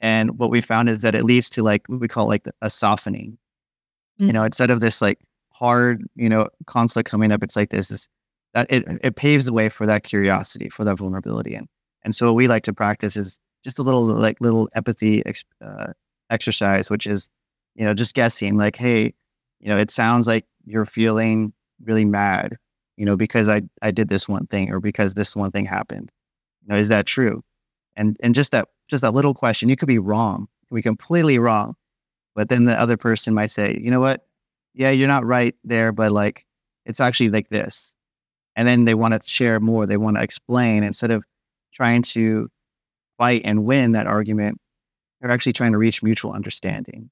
[0.00, 2.70] And what we found is that it leads to like what we call like a
[2.70, 3.36] softening.
[4.18, 4.26] Mm-hmm.
[4.28, 5.18] You know, instead of this like
[5.52, 8.08] hard, you know, conflict coming up, it's like this, this
[8.54, 11.54] that it, it paves the way for that curiosity, for that vulnerability.
[11.54, 11.68] And
[12.02, 15.22] and so what we like to practice is just a little like little empathy
[15.60, 15.92] uh,
[16.30, 17.28] exercise, which is
[17.74, 19.14] you know, just guessing like, hey,
[19.60, 21.52] you know, it sounds like you're feeling
[21.84, 22.56] really mad,
[23.00, 26.12] you know, because I, I did this one thing or because this one thing happened.
[26.60, 27.42] You know, is that true?
[27.96, 31.76] And and just that just that little question, you could be wrong, be completely wrong.
[32.34, 34.26] But then the other person might say, you know what?
[34.74, 36.44] Yeah, you're not right there, but like
[36.84, 37.96] it's actually like this.
[38.54, 39.86] And then they want to share more.
[39.86, 41.24] They want to explain instead of
[41.72, 42.50] trying to
[43.16, 44.60] fight and win that argument.
[45.22, 47.08] They're actually trying to reach mutual understanding.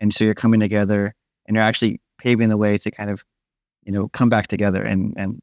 [0.00, 1.14] And so you're coming together
[1.44, 3.24] and you're actually paving the way to kind of,
[3.88, 5.40] you know, come back together and, and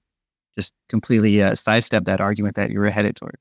[0.55, 3.37] just completely uh, sidestep that argument that you were headed toward.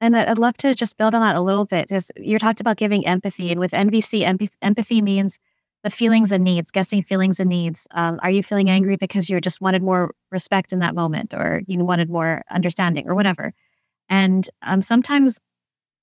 [0.00, 1.88] And I'd love to just build on that a little bit.
[1.88, 5.40] Just you talked about giving empathy, and with NVC, empathy, empathy means
[5.82, 7.88] the feelings and needs, guessing feelings and needs.
[7.90, 11.62] Um, are you feeling angry because you just wanted more respect in that moment, or
[11.66, 13.52] you wanted more understanding, or whatever?
[14.08, 15.40] And um, sometimes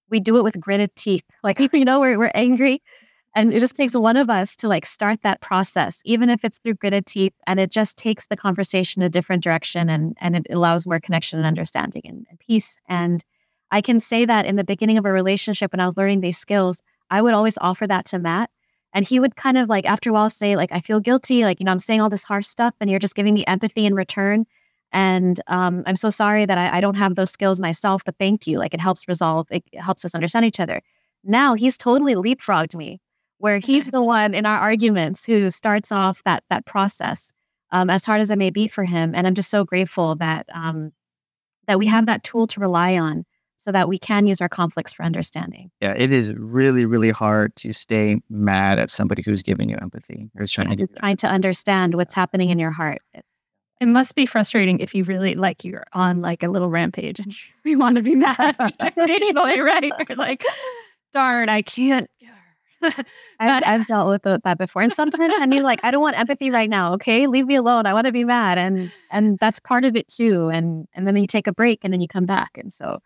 [0.09, 2.81] we do it with gritted teeth, like you know, we're we're angry,
[3.33, 6.59] and it just takes one of us to like start that process, even if it's
[6.59, 7.33] through gritted teeth.
[7.47, 11.39] And it just takes the conversation a different direction and, and it allows more connection
[11.39, 12.77] and understanding and, and peace.
[12.89, 13.23] And
[13.71, 16.37] I can say that in the beginning of a relationship when I was learning these
[16.37, 18.49] skills, I would always offer that to Matt.
[18.93, 21.45] And he would kind of like, after a while, say, like, I feel guilty.
[21.45, 23.85] Like, you know, I'm saying all this harsh stuff and you're just giving me empathy
[23.85, 24.45] in return.
[24.91, 28.45] And um, I'm so sorry that I, I don't have those skills myself, but thank
[28.45, 28.59] you.
[28.59, 30.81] Like, it helps resolve, it helps us understand each other.
[31.23, 32.99] Now he's totally leapfrogged me
[33.41, 37.33] where he's the one in our arguments who starts off that that process,
[37.71, 39.13] um, as hard as it may be for him.
[39.15, 40.91] And I'm just so grateful that um,
[41.67, 43.25] that we have that tool to rely on,
[43.57, 45.71] so that we can use our conflicts for understanding.
[45.81, 50.29] Yeah, it is really really hard to stay mad at somebody who's giving you empathy
[50.35, 52.99] or is trying to give trying to understand what's happening in your heart.
[53.13, 57.33] It must be frustrating if you really like you're on like a little rampage and
[57.65, 58.55] you want to be mad
[58.97, 59.91] anyway, right?
[60.07, 60.45] You're like,
[61.11, 62.07] darn, I can't
[63.39, 64.81] I've, I've, dealt with that before.
[64.81, 66.93] And sometimes I mean, like, I don't want empathy right now.
[66.93, 67.85] Okay, leave me alone.
[67.85, 70.49] I want to be mad, and and that's part of it too.
[70.49, 72.57] And and then you take a break, and then you come back.
[72.57, 72.99] And so,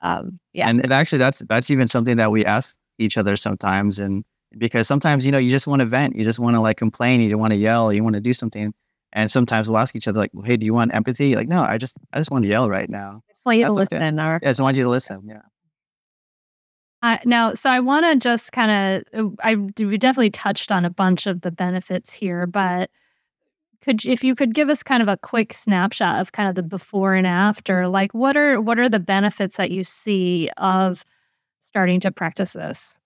[0.00, 0.68] um, yeah.
[0.68, 4.24] And, and actually, that's that's even something that we ask each other sometimes, and
[4.56, 7.20] because sometimes you know you just want to vent, you just want to like complain,
[7.20, 8.72] you don't want to yell, you want to do something.
[9.12, 11.62] And sometimes we'll ask each other like, well, "Hey, do you want empathy?" like, no,
[11.62, 13.22] I just I just want to yell right now.
[13.28, 14.02] I just want you that's to listen.
[14.02, 14.22] Okay.
[14.22, 15.22] Or- yeah, I just want you to listen.
[15.26, 15.42] Yeah.
[17.04, 20.90] Uh, now, so I want to just kind of, I we definitely touched on a
[20.90, 22.88] bunch of the benefits here, but
[23.82, 26.62] could if you could give us kind of a quick snapshot of kind of the
[26.62, 31.04] before and after, like what are what are the benefits that you see of
[31.60, 32.98] starting to practice this?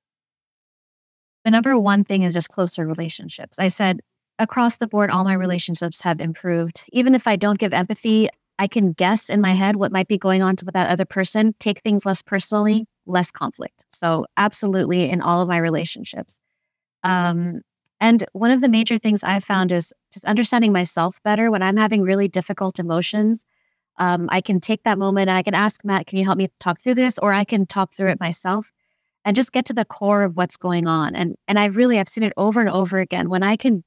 [1.45, 3.59] The number one thing is just closer relationships.
[3.59, 3.99] I said
[4.39, 6.85] across the board, all my relationships have improved.
[6.93, 8.29] Even if I don't give empathy,
[8.61, 11.57] I can guess in my head what might be going on with that other person,
[11.59, 13.85] take things less personally, less conflict.
[13.91, 16.39] So, absolutely in all of my relationships.
[17.03, 17.63] Um,
[18.01, 21.77] and one of the major things I've found is just understanding myself better when I'm
[21.77, 23.45] having really difficult emotions.
[23.99, 26.49] Um, I can take that moment and I can ask Matt, can you help me
[26.61, 27.19] talk through this?
[27.19, 28.73] Or I can talk through it myself
[29.25, 31.17] and just get to the core of what's going on.
[31.17, 33.29] And and I really I've seen it over and over again.
[33.29, 33.83] When I can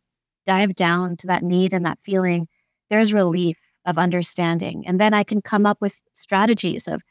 [0.46, 2.48] dive down to that need and that feeling,
[2.90, 4.84] there's relief of understanding.
[4.86, 7.02] And then I can come up with strategies of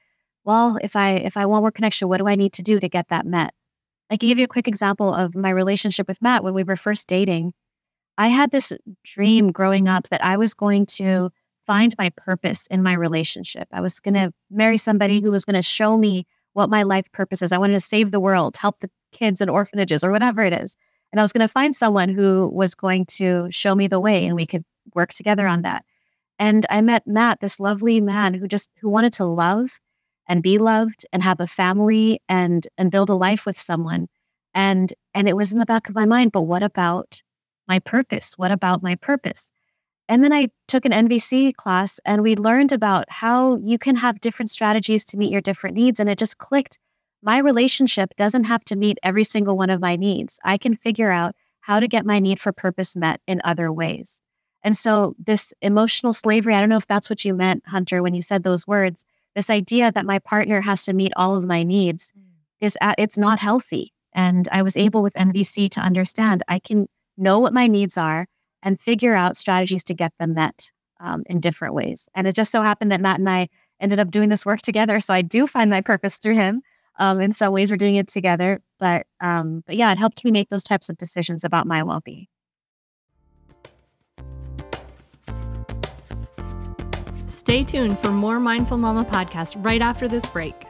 [0.51, 2.89] well, if I if I want more connection, what do I need to do to
[2.89, 3.55] get that met?
[4.11, 6.75] I can give you a quick example of my relationship with Matt when we were
[6.75, 7.53] first dating.
[8.19, 8.73] I had this
[9.05, 9.53] dream mm-hmm.
[9.53, 11.31] growing up that I was going to
[11.69, 13.69] find my purpose in my relationship.
[13.71, 17.07] I was going to marry somebody who was going to show me what my life
[17.13, 17.53] purpose is.
[17.53, 20.77] I wanted to save the world, help the kids in orphanages or whatever it is.
[21.13, 24.27] And I was going to find someone who was going to show me the way
[24.27, 24.65] and we could
[24.97, 25.85] work together on that.
[26.41, 29.79] And I met Matt, this lovely man who just who wanted to love
[30.31, 34.09] and be loved and have a family and and build a life with someone.
[34.55, 37.21] And and it was in the back of my mind but what about
[37.69, 38.39] my purpose?
[38.39, 39.53] What about my purpose?
[40.09, 44.21] And then i took an nvc class and we learned about how you can have
[44.21, 46.79] different strategies to meet your different needs and it just clicked.
[47.23, 50.39] My relationship doesn't have to meet every single one of my needs.
[50.45, 54.23] I can figure out how to get my need for purpose met in other ways.
[54.63, 58.15] And so this emotional slavery i don't know if that's what you meant hunter when
[58.15, 59.05] you said those words
[59.35, 62.23] this idea that my partner has to meet all of my needs Mm.
[62.61, 63.93] is at, it's not healthy.
[64.13, 68.27] And I was able with NVC to understand I can know what my needs are
[68.63, 70.71] and figure out strategies to get them met
[71.01, 72.09] um, in different ways.
[72.15, 73.49] And it just so happened that Matt and I
[73.81, 75.01] ended up doing this work together.
[75.01, 76.63] So I do find my purpose through him.
[76.99, 78.61] Um, in some ways, we're doing it together.
[78.79, 82.01] But um, but yeah, it helped me make those types of decisions about my well
[82.05, 82.27] being.
[87.51, 90.67] Stay tuned for more Mindful Mama podcast right after this break.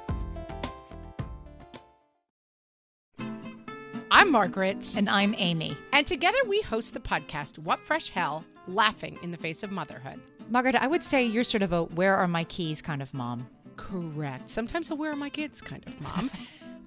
[4.10, 4.94] I'm Margaret.
[4.96, 5.76] And I'm Amy.
[5.92, 10.22] And together we host the podcast, What Fresh Hell Laughing in the Face of Motherhood.
[10.48, 13.46] Margaret, I would say you're sort of a where are my keys kind of mom.
[13.76, 14.48] Correct.
[14.48, 16.30] Sometimes a where are my kids kind of mom.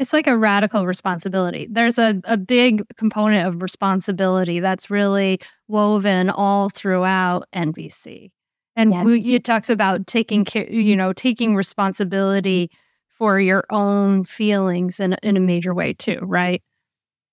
[0.00, 1.68] It's like a radical responsibility.
[1.70, 8.30] There's a, a big component of responsibility that's really woven all throughout NVC.
[8.74, 9.04] And Yeah.
[9.04, 12.70] we, it talks about taking care, you know, taking responsibility
[13.08, 16.62] for your own feelings in, in a major way too, right?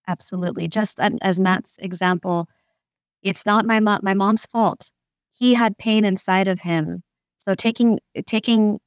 [0.05, 0.67] Absolutely.
[0.67, 2.49] Just as Matt's example,
[3.23, 4.91] it's not my mom, my mom's fault.
[5.31, 7.03] He had pain inside of him.
[7.39, 8.79] So taking taking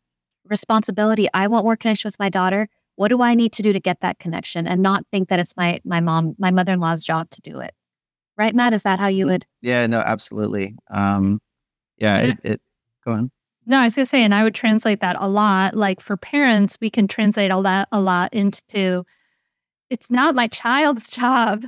[0.44, 2.68] responsibility, I want more connection with my daughter.
[2.96, 5.56] What do I need to do to get that connection and not think that it's
[5.56, 7.72] my my mom, my mother-in-law's job to do it.
[8.36, 8.72] Right, Matt?
[8.72, 10.76] Is that how you would Yeah, no, absolutely.
[10.90, 11.40] Um,
[11.98, 12.28] yeah, Yeah.
[12.30, 12.60] it, it
[13.04, 13.30] go on.
[13.66, 15.74] No, I was gonna say, and I would translate that a lot.
[15.76, 19.04] Like for parents, we can translate all that a lot into
[19.90, 21.64] it's not my child's job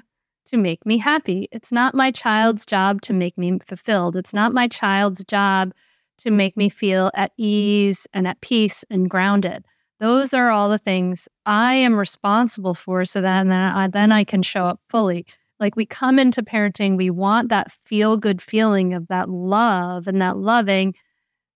[0.47, 1.49] to make me happy.
[1.53, 4.17] It's not my child's job to make me fulfilled.
[4.17, 5.73] It's not my child's job
[6.19, 9.65] to make me feel at ease and at peace and grounded.
[10.03, 14.25] Those are all the things I am responsible for so that then I, then I
[14.25, 15.25] can show up fully.
[15.59, 20.21] Like we come into parenting, we want that feel good feeling of that love and
[20.21, 20.95] that loving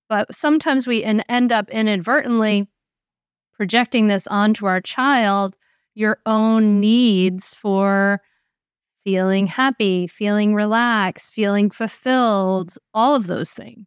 [0.09, 2.68] but sometimes we en- end up inadvertently
[3.53, 5.57] projecting this onto our child
[5.94, 8.20] your own needs for
[9.03, 13.86] feeling happy feeling relaxed feeling fulfilled all of those things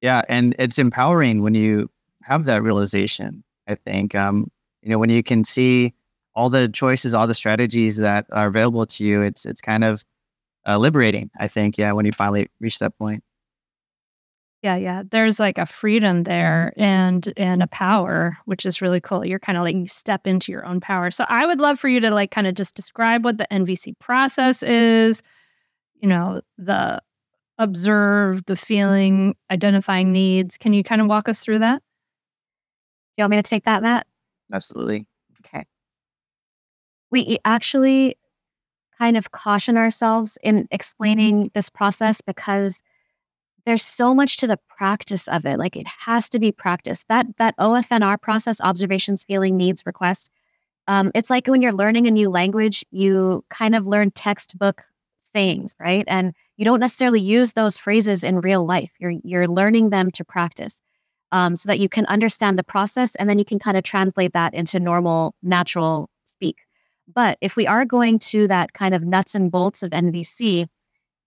[0.00, 1.90] Yeah, and it's empowering when you
[2.28, 3.42] have that realization.
[3.66, 4.48] I think, um,
[4.82, 5.94] you know, when you can see
[6.34, 10.04] all the choices, all the strategies that are available to you, it's it's kind of
[10.66, 11.30] uh, liberating.
[11.38, 13.22] I think, yeah, when you finally reach that point.
[14.62, 19.24] yeah yeah there's like a freedom there and and a power which is really cool
[19.24, 21.88] you're kind of like you step into your own power so i would love for
[21.88, 25.22] you to like kind of just describe what the nvc process is
[26.00, 27.00] you know the
[27.58, 31.82] observe the feeling identifying needs can you kind of walk us through that
[33.18, 34.06] you want me to take that, Matt?
[34.52, 35.06] Absolutely.
[35.44, 35.64] Okay.
[37.10, 38.16] We actually
[38.98, 42.82] kind of caution ourselves in explaining this process because
[43.64, 45.58] there's so much to the practice of it.
[45.58, 47.08] Like it has to be practiced.
[47.08, 50.30] That that OFNR process, observations, feeling, needs, request.
[50.86, 54.84] Um, it's like when you're learning a new language, you kind of learn textbook
[55.22, 56.04] sayings, right?
[56.08, 58.92] And you don't necessarily use those phrases in real life.
[58.98, 60.80] You're you're learning them to practice
[61.32, 64.32] um, so that you can understand the process and then you can kind of translate
[64.32, 66.58] that into normal, natural speak.
[67.12, 70.66] But if we are going to that kind of nuts and bolts of NVC,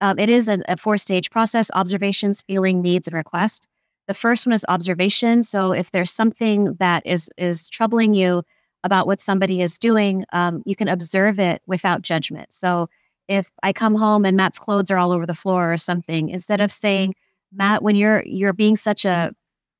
[0.00, 3.68] um, it is a, a four stage process observations, feeling, needs, and request.
[4.08, 5.42] The first one is observation.
[5.42, 8.42] So if there's something that is is troubling you
[8.84, 12.52] about what somebody is doing, um, you can observe it without judgment.
[12.52, 12.88] So
[13.28, 16.60] if I come home and Matt's clothes are all over the floor or something, instead
[16.60, 17.14] of saying,
[17.52, 19.32] Matt, when you're you're being such a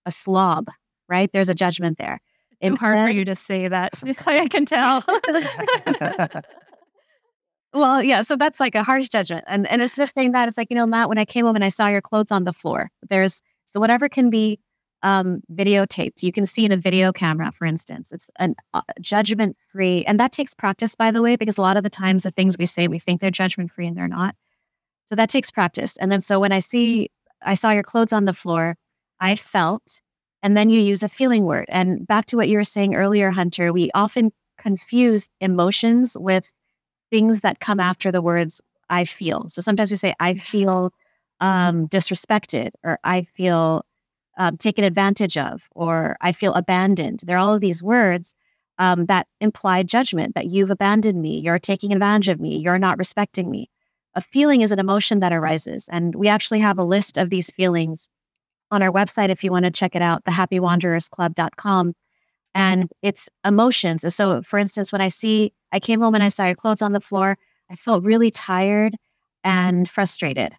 [0.07, 0.69] a slob,
[1.09, 1.31] right?
[1.33, 2.21] There's a judgment there.
[2.61, 3.93] It's hard for you to say that.
[4.27, 5.05] I can tell.
[7.75, 8.23] well, yeah.
[8.23, 10.77] So that's like a harsh judgment, and and it's just saying that it's like you
[10.77, 13.43] know, Matt, when I came home and I saw your clothes on the floor, there's
[13.67, 14.61] so whatever can be
[15.03, 16.23] um, videotaped.
[16.23, 18.13] You can see in a video camera, for instance.
[18.13, 21.77] It's a uh, judgment free, and that takes practice, by the way, because a lot
[21.77, 24.37] of the times the things we say we think they're judgment free and they're not.
[25.07, 25.97] So that takes practice.
[25.97, 27.11] And then so when I see
[27.45, 28.77] I saw your clothes on the floor,
[29.23, 30.01] I felt
[30.43, 31.67] and then you use a feeling word.
[31.69, 36.53] And back to what you were saying earlier, Hunter, we often confuse emotions with
[37.11, 38.61] things that come after the words
[38.91, 39.49] I feel.
[39.49, 40.93] So sometimes we say, I feel
[41.41, 43.85] um, disrespected, or I feel
[44.37, 47.21] um, taken advantage of, or I feel abandoned.
[47.25, 48.35] There are all of these words
[48.79, 52.99] um, that imply judgment that you've abandoned me, you're taking advantage of me, you're not
[52.99, 53.71] respecting me.
[54.15, 55.89] A feeling is an emotion that arises.
[55.93, 58.09] And we actually have a list of these feelings
[58.73, 61.93] on our website if you want to check it out, thehappywanderersclub.com.
[62.55, 64.15] And it's emotions.
[64.15, 66.93] So, for instance, when I see, I came home and I saw your clothes on
[66.93, 67.39] the floor,
[67.71, 68.97] I felt really tired
[69.45, 70.55] and frustrated.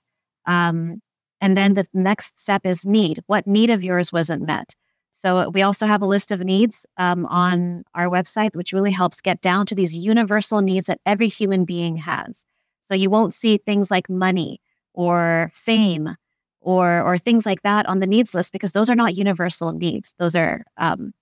[0.45, 1.01] Um,
[1.41, 3.21] and then the next step is need.
[3.27, 4.75] What need of yours wasn't met?
[5.11, 9.21] So we also have a list of needs um, on our website, which really helps
[9.21, 12.45] get down to these universal needs that every human being has.
[12.81, 14.59] So you won't see things like money
[14.93, 16.15] or fame
[16.63, 20.15] or or things like that on the needs list because those are not universal needs.
[20.17, 21.13] Those are um,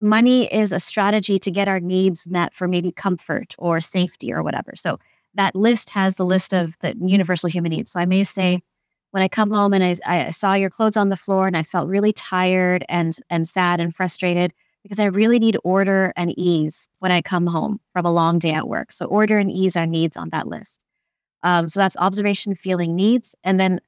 [0.00, 4.42] money is a strategy to get our needs met for maybe comfort or safety or
[4.42, 4.72] whatever.
[4.74, 4.98] So
[5.34, 7.92] that list has the list of the universal human needs.
[7.92, 8.60] So I may say,
[9.10, 11.62] when I come home and I, I saw your clothes on the floor and I
[11.62, 14.52] felt really tired and and sad and frustrated
[14.82, 18.52] because I really need order and ease when I come home from a long day
[18.52, 18.92] at work.
[18.92, 20.80] So order and ease are needs on that list.
[21.42, 23.80] Um, so that's observation, feeling, needs, and then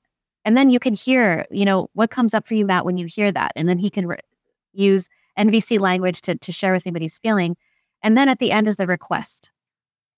[0.45, 3.07] and then you can hear, you know, what comes up for you, Matt, when you
[3.07, 4.19] hear that, and then he can re-
[4.73, 7.57] use NVC language to to share with him what he's feeling,
[8.03, 9.51] and then at the end is the request,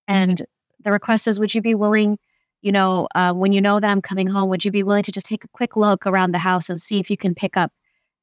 [0.09, 0.43] and
[0.81, 2.19] the request is, would you be willing,
[2.61, 5.13] you know, uh, when you know that I'm coming home, would you be willing to
[5.13, 7.73] just take a quick look around the house and see if you can pick up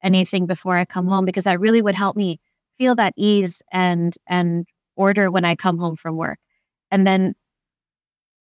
[0.02, 2.40] anything before I come home, because that really would help me
[2.78, 6.38] feel that ease and and order when I come home from work,
[6.90, 7.34] and then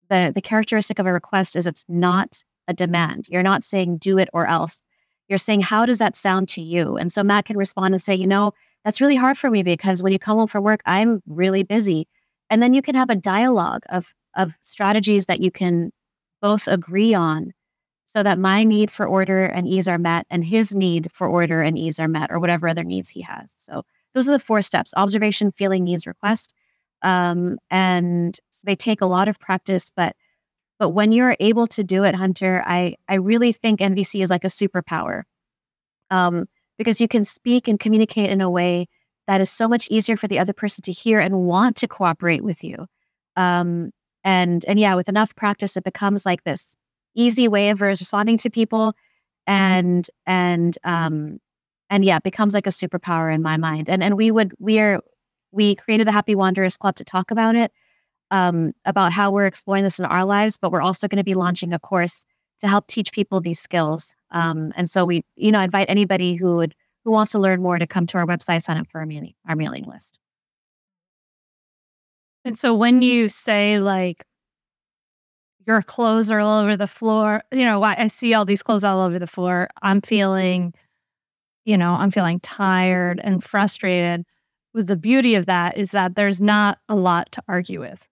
[0.09, 3.27] the the characteristic of a request is it's not a demand.
[3.29, 4.83] You're not saying do it or else.
[5.29, 6.97] You're saying how does that sound to you?
[6.97, 8.53] And so Matt can respond and say, you know,
[8.85, 12.09] that's really hard for me because when you come home from work, I'm really busy.
[12.51, 15.91] And then you can have a dialogue of of strategies that you can
[16.41, 17.53] both agree on
[18.09, 21.63] so that my need for order and ease are met and his need for order
[21.63, 23.55] and ease are met or whatever other needs he has.
[23.59, 23.83] So
[24.15, 26.55] those are the four steps observation, feeling, needs, request.
[27.03, 28.39] Um, and
[28.69, 30.15] they take a lot of practice, but
[30.79, 34.45] but when you're able to do it, Hunter, I I really think NVC is like
[34.45, 35.23] a superpower,
[36.11, 36.45] um,
[36.77, 38.87] because you can speak and communicate in a way
[39.27, 42.45] that is so much easier for the other person to hear and want to cooperate
[42.45, 42.87] with you.
[43.37, 43.91] Um,
[44.23, 46.77] and and yeah, with enough practice, it becomes like this
[47.17, 48.95] easy way of responding to people,
[49.47, 51.39] and and um,
[51.89, 53.89] and yeah, it becomes like a superpower in my mind.
[53.89, 55.01] And and we would we are
[55.53, 57.73] we created the Happy Wanderers Club to talk about it
[58.31, 61.35] um, about how we're exploring this in our lives, but we're also going to be
[61.35, 62.25] launching a course
[62.61, 64.15] to help teach people these skills.
[64.31, 66.75] Um, and so we, you know, invite anybody who would
[67.05, 69.35] who wants to learn more to come to our website, sign up for our mailing
[69.49, 70.19] our mailing list.
[72.45, 74.25] And so when you say like
[75.67, 78.85] your clothes are all over the floor, you know, I, I see all these clothes
[78.85, 79.69] all over the floor.
[79.83, 80.73] I'm feeling,
[81.67, 84.25] you know, I'm feeling tired and frustrated.
[84.73, 88.08] With the beauty of that is that there's not a lot to argue with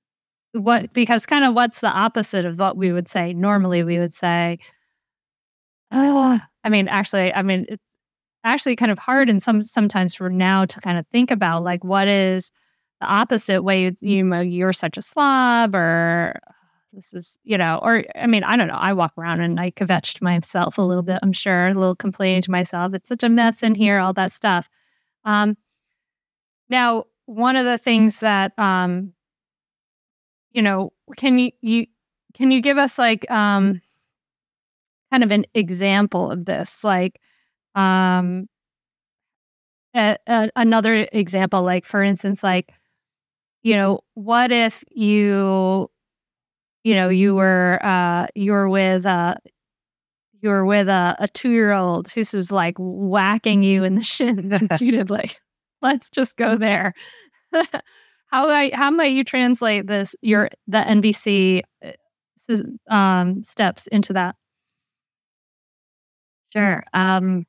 [0.57, 4.15] what because kind of what's the opposite of what we would say normally we would
[4.15, 4.59] say
[5.93, 7.97] oh, i mean actually i mean it's
[8.45, 11.85] actually kind of hard and some sometimes for now to kind of think about like
[11.85, 12.51] what is
[13.01, 16.39] the opposite way you know you're such a slob or
[16.93, 19.71] this is you know or i mean i don't know i walk around and i
[19.71, 23.23] kvetch to myself a little bit i'm sure a little complaining to myself it's such
[23.23, 24.69] a mess in here all that stuff.
[25.25, 25.57] Um
[26.69, 29.13] now one of the things that um
[30.57, 31.87] you know, can you, you
[32.35, 33.83] can you give us like um
[35.11, 36.85] kind of an example of this?
[36.85, 37.21] Like
[37.75, 38.49] um
[39.95, 42.73] a, a, another example, like for instance, like
[43.63, 45.91] you know, what if you,
[46.85, 49.37] you know, you were uh, you were with uh,
[50.43, 54.03] you were with a, a two year old who's was like whacking you in the
[54.05, 55.31] shin repeatedly.
[55.83, 56.95] Let's just go there.
[58.37, 64.37] how I, how might you translate this your the NVC uh, um, steps into that?
[66.53, 66.85] Sure.
[66.93, 67.47] Um,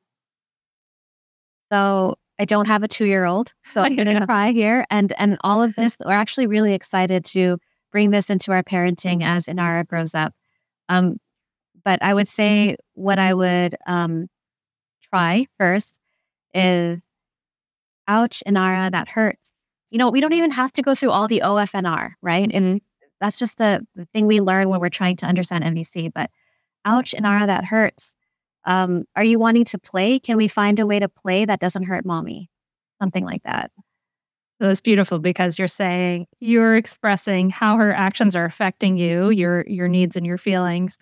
[1.73, 4.85] so I don't have a two year old, so I'm going to cry here.
[4.89, 7.57] And and all of this, we're actually really excited to
[7.91, 10.33] bring this into our parenting as Inara grows up.
[10.87, 11.17] Um,
[11.83, 14.27] but I would say what I would um,
[15.01, 15.99] try first
[16.53, 17.01] is,
[18.07, 19.51] ouch, Inara, that hurts.
[19.89, 22.49] You know, we don't even have to go through all the OFNR, right?
[22.53, 22.81] And
[23.21, 26.11] that's just the, the thing we learn when we're trying to understand NVC.
[26.13, 26.29] But
[26.85, 28.15] ouch, Inara, that hurts.
[28.65, 30.19] Um, are you wanting to play?
[30.19, 32.49] Can we find a way to play that doesn't hurt mommy?
[33.01, 33.71] Something like that.
[34.61, 39.63] So it's beautiful because you're saying you're expressing how her actions are affecting you, your
[39.67, 40.97] your needs and your feelings,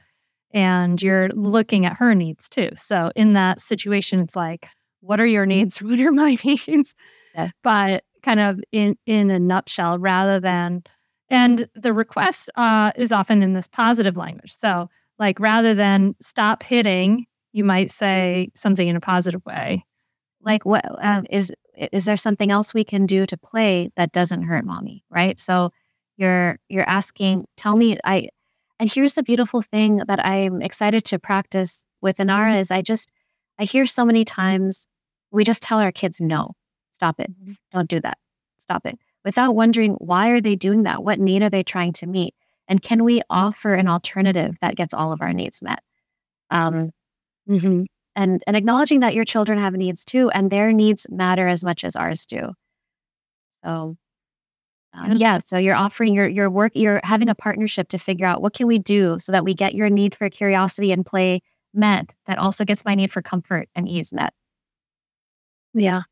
[0.52, 2.70] and you're looking at her needs too.
[2.76, 4.68] So in that situation, it's like,
[5.00, 5.78] what are your needs?
[5.82, 6.96] What are my needs?
[7.34, 7.50] Yeah.
[7.64, 10.84] But kind of in in a nutshell, rather than
[11.30, 14.54] and the request uh, is often in this positive language.
[14.54, 19.86] So like rather than stop hitting you might say something in a positive way.
[20.42, 24.44] Like, what uh, is is there something else we can do to play that doesn't
[24.44, 25.06] hurt mommy?
[25.10, 25.40] Right.
[25.40, 25.72] So
[26.18, 28.28] you're you're asking, tell me, I,
[28.78, 32.60] and here's the beautiful thing that I'm excited to practice with Inara mm-hmm.
[32.60, 33.10] is I just
[33.58, 34.90] I hear so many times
[35.32, 36.52] we just tell our kids no,
[36.96, 37.54] stop it, mm-hmm.
[37.72, 38.18] don't do that,
[38.58, 41.04] stop it, without wondering why are they doing that?
[41.04, 42.34] What need are they trying to meet?
[42.68, 45.84] And can we offer an alternative that gets all of our needs met?
[46.50, 46.92] Um,
[47.50, 47.84] Mm-hmm.
[48.16, 51.84] And and acknowledging that your children have needs too, and their needs matter as much
[51.84, 52.54] as ours do.
[53.64, 53.98] So,
[54.94, 55.40] um, yeah.
[55.46, 56.72] So you're offering your your work.
[56.76, 59.76] You're having a partnership to figure out what can we do so that we get
[59.76, 61.42] your need for curiosity and play
[61.74, 62.10] met.
[62.26, 64.34] That also gets my need for comfort and ease met.
[65.74, 66.04] Yeah.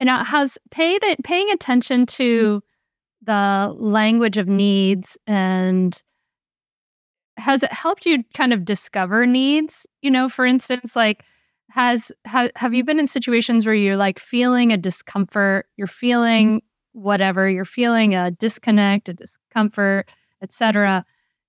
[0.00, 3.24] And uh, has paid paying attention to mm-hmm.
[3.26, 6.02] the language of needs and
[7.36, 9.86] has it helped you kind of discover needs?
[10.02, 11.24] You know, for instance, like
[11.70, 16.58] has ha, have you been in situations where you're like feeling a discomfort, you're feeling
[16.58, 17.00] mm-hmm.
[17.00, 20.08] whatever, you're feeling a disconnect, a discomfort,
[20.42, 21.04] etc.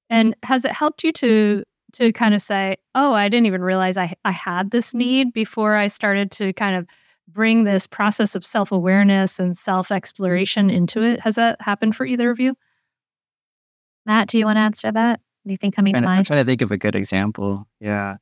[0.09, 0.47] And mm-hmm.
[0.47, 4.13] has it helped you to to kind of say, "Oh, I didn't even realize I
[4.23, 6.87] I had this need before I started to kind of
[7.31, 12.39] bring this process of self-awareness and self-exploration into it." Has that happened for either of
[12.39, 12.55] you?
[14.05, 15.21] Matt, do you want to answer that?
[15.45, 16.19] Anything coming to mind?
[16.19, 17.67] I'm trying to think of a good example.
[17.79, 18.17] Yeah.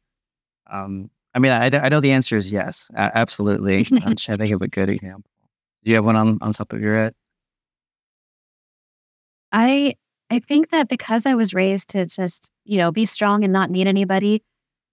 [0.70, 3.88] Um, I mean, I, I know the answer is yes, absolutely.
[4.06, 5.30] I'm trying to think of a good example.
[5.84, 7.14] Do you have one on, on top of your head?
[9.52, 9.96] I
[10.30, 13.72] I think that because I was raised to just, you know, be strong and not
[13.72, 14.44] need anybody,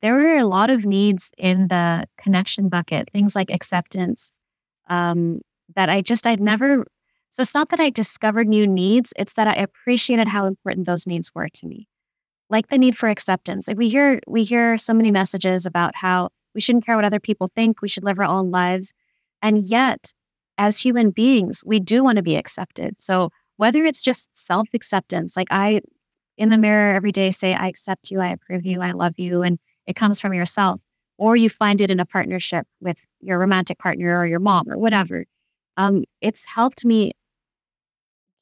[0.06, 4.30] there were a lot of needs in the connection bucket, things like acceptance,
[4.88, 5.40] um,
[5.74, 6.86] that I just, I'd never.
[7.30, 11.06] So it's not that I discovered new needs, it's that I appreciated how important those
[11.06, 11.88] needs were to me
[12.48, 13.68] like the need for acceptance.
[13.68, 17.20] Like we hear we hear so many messages about how we shouldn't care what other
[17.20, 18.94] people think, we should live our own lives.
[19.42, 20.14] And yet,
[20.58, 22.96] as human beings, we do want to be accepted.
[22.98, 25.80] So whether it's just self-acceptance, like I
[26.38, 29.42] in the mirror every day say, I accept you, I approve you, I love you,
[29.42, 30.80] and it comes from yourself,
[31.18, 34.78] or you find it in a partnership with your romantic partner or your mom or
[34.78, 35.24] whatever.
[35.76, 37.12] Um, it's helped me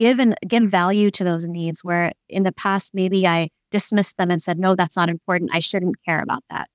[0.00, 4.30] give and give value to those needs where in the past maybe I dismissed them
[4.30, 5.50] and said, no, that's not important.
[5.52, 6.68] I shouldn't care about that.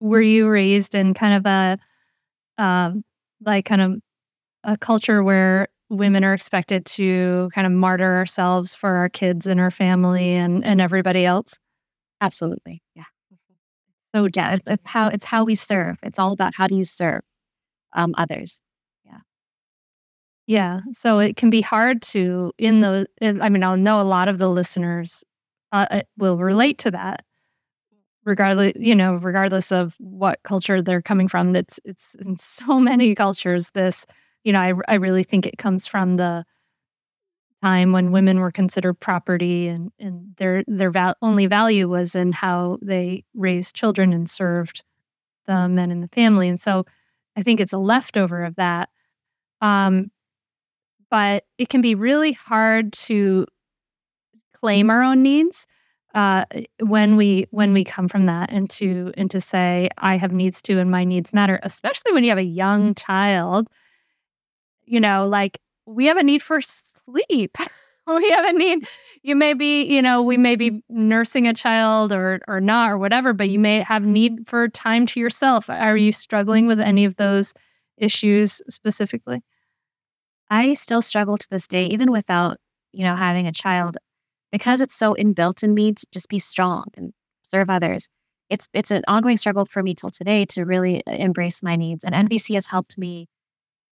[0.00, 3.04] Were you raised in kind of a, um,
[3.44, 3.94] like kind of
[4.64, 9.60] a culture where women are expected to kind of martyr ourselves for our kids and
[9.60, 11.58] our family and, and everybody else?
[12.20, 12.82] Absolutely.
[14.16, 15.98] So it's how it's how we serve.
[16.02, 17.22] It's all about how do you serve
[17.92, 18.60] um, others.
[19.04, 19.18] Yeah.
[20.46, 20.80] Yeah.
[20.92, 24.38] So it can be hard to, in the, I mean, I'll know a lot of
[24.38, 25.24] the listeners
[25.72, 27.24] uh, uh, will relate to that
[28.24, 33.14] regardless you know regardless of what culture they're coming from it's it's in so many
[33.14, 34.04] cultures this
[34.44, 36.44] you know i, I really think it comes from the
[37.62, 42.32] time when women were considered property and and their their val- only value was in
[42.32, 44.82] how they raised children and served
[45.46, 46.84] the men in the family and so
[47.36, 48.88] i think it's a leftover of that
[49.60, 50.10] um
[51.10, 53.46] but it can be really hard to
[54.52, 55.66] claim our own needs
[56.14, 56.44] uh,
[56.80, 60.62] when we when we come from that and to and to say I have needs
[60.62, 63.68] too and my needs matter, especially when you have a young child.
[64.86, 67.56] You know, like we have a need for sleep.
[68.06, 68.86] we have a need.
[69.22, 72.98] You may be, you know, we may be nursing a child or or not or
[72.98, 75.70] whatever, but you may have need for time to yourself.
[75.70, 77.54] Are you struggling with any of those
[77.96, 79.42] issues specifically?
[80.50, 82.58] I still struggle to this day, even without,
[82.92, 83.96] you know, having a child,
[84.52, 87.12] because it's so inbuilt in me to just be strong and
[87.42, 88.08] serve others.
[88.48, 92.04] It's it's an ongoing struggle for me till today to really uh, embrace my needs,
[92.04, 93.28] and NVC has helped me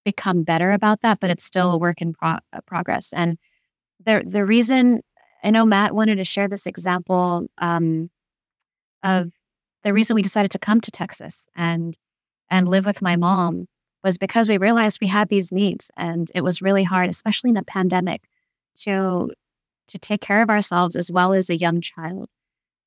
[0.05, 1.21] become better about that.
[1.21, 3.13] But it's still a work in pro- progress.
[3.13, 3.39] And
[4.05, 5.01] the the reason
[5.43, 8.11] I know Matt wanted to share this example um,
[9.03, 9.31] of
[9.83, 11.97] the reason we decided to come to Texas and
[12.51, 13.67] and live with my mom
[14.03, 17.55] was because we realized we had these needs and it was really hard, especially in
[17.55, 18.23] the pandemic,
[18.81, 19.31] to
[19.89, 22.29] to take care of ourselves as well as a young child.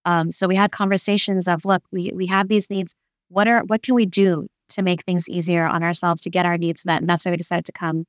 [0.05, 2.93] Um, so we had conversations of, look, we we have these needs.
[3.29, 6.57] What are what can we do to make things easier on ourselves to get our
[6.57, 7.01] needs met?
[7.01, 8.05] And that's why we decided to come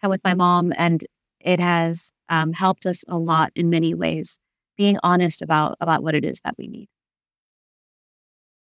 [0.00, 1.04] come with my mom, and
[1.40, 4.38] it has um, helped us a lot in many ways.
[4.76, 6.88] Being honest about about what it is that we need.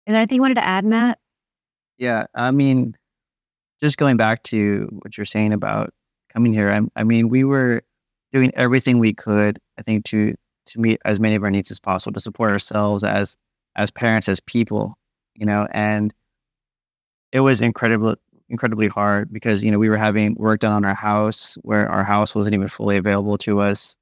[0.05, 1.17] Is there anything you wanted to add, Matt?
[1.97, 2.95] Yeah, I mean,
[3.81, 5.91] just going back to what you're saying about
[6.31, 7.81] coming here, I, I mean, we were
[8.31, 10.35] doing everything we could, I think, to
[10.67, 13.37] to meet as many of our needs as possible, to support ourselves as
[13.75, 14.95] as parents, as people,
[15.35, 16.13] you know, and
[17.35, 18.15] it was incredibly
[18.47, 22.03] incredibly hard because you know we were having work done on our house where our
[22.03, 23.97] house wasn't even fully available to us.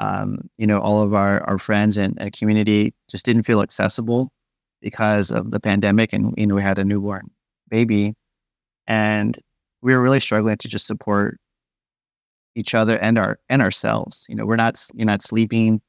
[0.00, 4.32] Um, you know, all of our our friends and, and community just didn't feel accessible
[4.80, 7.30] because of the pandemic, and you know we had a newborn
[7.68, 8.14] baby,
[8.88, 9.38] and
[9.80, 11.38] we were really struggling to just support
[12.56, 14.26] each other and our and ourselves.
[14.28, 15.80] You know, we're not you're not sleeping,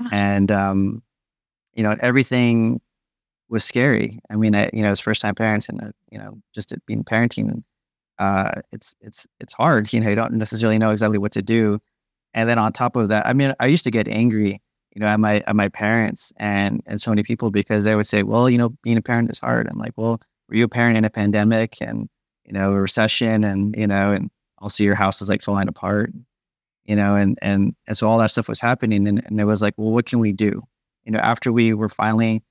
[0.00, 0.08] yeah.
[0.10, 1.02] and um,
[1.74, 2.80] you know everything
[3.54, 4.18] was scary.
[4.30, 7.04] I mean, I, you know, as first time parents and uh, you know just being
[7.04, 7.62] parenting,
[8.18, 9.92] uh, it's it's it's hard.
[9.92, 11.78] You know, you don't necessarily know exactly what to do,
[12.34, 14.60] and then on top of that, I mean, I used to get angry.
[14.94, 18.06] You know, at my at my parents and and so many people because they would
[18.06, 20.68] say, "Well, you know, being a parent is hard." I'm like, "Well, were you a
[20.68, 22.08] parent in a pandemic and
[22.44, 26.12] you know a recession and you know and also your house is like falling apart
[26.84, 29.62] you know and and and so all that stuff was happening and, and it was
[29.62, 30.60] like well what can we do
[31.04, 32.42] you know after we were finally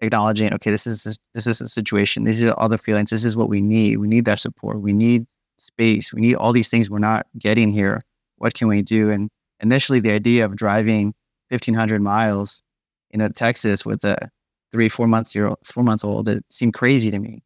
[0.00, 2.24] acknowledging okay this is this is the situation.
[2.24, 3.10] These are all the feelings.
[3.10, 3.98] This is what we need.
[3.98, 4.80] We need that support.
[4.80, 5.26] We need
[5.56, 6.12] space.
[6.12, 8.02] We need all these things we're not getting here.
[8.36, 9.10] What can we do?
[9.10, 9.30] And
[9.60, 11.14] initially the idea of driving
[11.48, 12.62] 1500 miles
[13.10, 14.30] in texas with a
[14.70, 17.42] three four months year four month old it seemed crazy to me.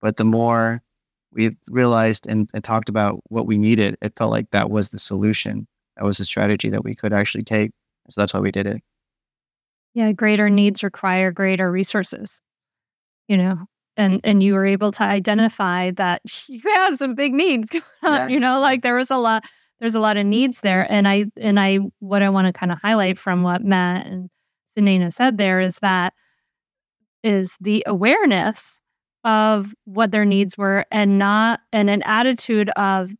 [0.00, 0.82] But the more
[1.32, 4.98] we realized and, and talked about what we needed, it felt like that was the
[4.98, 5.66] solution.
[5.96, 7.70] That was the strategy that we could actually take.
[8.08, 8.82] So that's why we did it.
[9.94, 12.40] Yeah, greater needs require greater resources.
[13.28, 13.66] You know,
[13.96, 14.20] and mm.
[14.24, 17.68] and you were able to identify that you have some big needs.
[18.02, 18.28] Yeah.
[18.28, 19.44] you know, like there was a lot
[19.78, 20.90] there's a lot of needs there.
[20.90, 24.30] And I and I what I want to kind of highlight from what Matt and
[24.76, 26.14] Sunaina said there is that
[27.22, 28.80] is the awareness
[29.24, 33.10] of what their needs were and not and an attitude of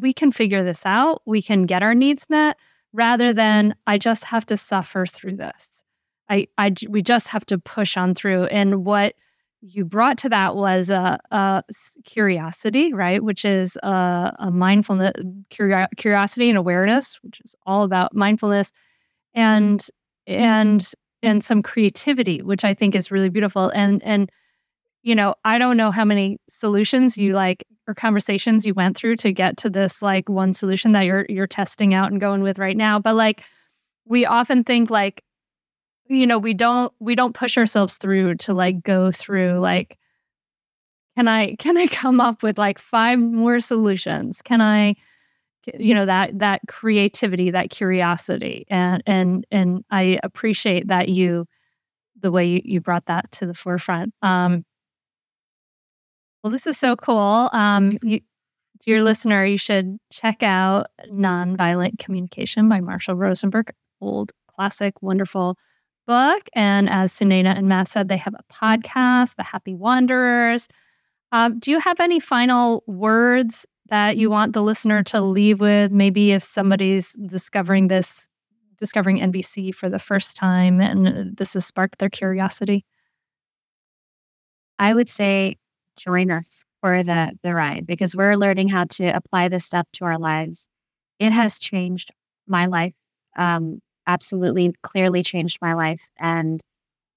[0.00, 2.58] we can figure this out we can get our needs met
[2.92, 5.81] rather than i just have to suffer through this
[6.28, 8.44] i i we just have to push on through.
[8.44, 9.14] And what
[9.60, 11.62] you brought to that was a,
[12.04, 13.22] curiosity right?
[13.22, 15.12] Which is a mindfulness
[15.50, 18.72] curiosity and awareness which is all about mindfulness
[19.34, 19.86] and
[20.26, 20.92] and
[21.22, 23.70] and some creativity which i think is really beautiful.
[23.74, 24.30] And and
[25.02, 29.16] you know, I don't know how many solutions you like or conversations you went through
[29.16, 32.58] to get to this like one solution that you're you're testing out and going with
[32.58, 33.44] right now, but like
[34.04, 35.22] we often think like
[36.12, 39.98] you know, we don't we don't push ourselves through to like go through like
[41.16, 44.42] can I can I come up with like five more solutions?
[44.42, 44.94] Can I
[45.78, 51.46] you know that that creativity, that curiosity and and and I appreciate that you
[52.20, 54.14] the way you, you brought that to the forefront.
[54.22, 54.64] Um
[56.42, 57.48] well, this is so cool.
[57.52, 58.20] Um, you,
[58.84, 65.56] dear listener, you should check out Nonviolent Communication by Marshall Rosenberg, old classic, wonderful
[66.06, 66.48] book.
[66.54, 70.68] And as Sunaina and Matt said, they have a podcast, The Happy Wanderers.
[71.30, 75.90] Um, do you have any final words that you want the listener to leave with?
[75.90, 78.28] Maybe if somebody's discovering this,
[78.78, 82.84] discovering NVC for the first time, and this has sparked their curiosity.
[84.78, 85.56] I would say
[85.96, 90.04] join us for the, the ride because we're learning how to apply this stuff to
[90.04, 90.66] our lives.
[91.18, 92.10] It has changed
[92.46, 92.94] my life.
[93.36, 96.08] Um, absolutely, clearly changed my life.
[96.18, 96.60] And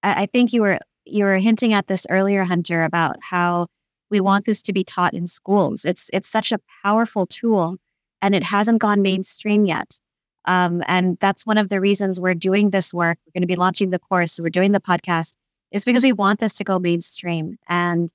[0.04, 3.68] I, I think you were you were hinting at this earlier, Hunter, about how
[4.10, 5.86] we want this to be taught in schools.
[5.86, 7.78] It's it's such a powerful tool
[8.22, 10.00] and it hasn't gone mainstream yet.
[10.46, 13.18] Um, and that's one of the reasons we're doing this work.
[13.26, 14.40] We're going to be launching the course.
[14.40, 15.34] We're doing the podcast
[15.72, 18.10] is because we want this to go mainstream and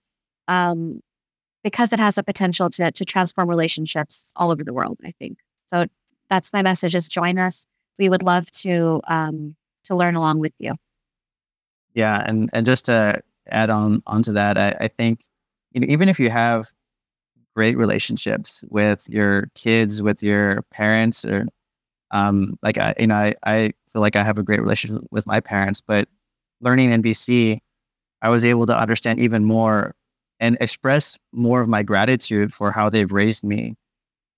[0.49, 1.01] um,
[1.63, 5.39] because it has a potential to, to transform relationships all over the world, I think.
[5.67, 5.87] So
[6.29, 7.67] that's my message is join us.
[8.01, 10.75] We would love to um, to learn along with you.
[11.95, 12.25] Yeah.
[12.27, 13.21] And, and just to
[13.51, 15.25] add on onto that, I, I think
[15.73, 16.69] you know, even if you have
[17.55, 21.47] great relationships with your kids, with your parents, or
[22.11, 25.27] um, like I, you know, I, I feel like I have a great relationship with
[25.27, 26.09] my parents, but
[26.61, 27.59] learning NVC,
[28.23, 29.95] I was able to understand even more
[30.41, 33.77] and express more of my gratitude for how they've raised me,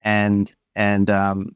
[0.03, 1.55] and and um,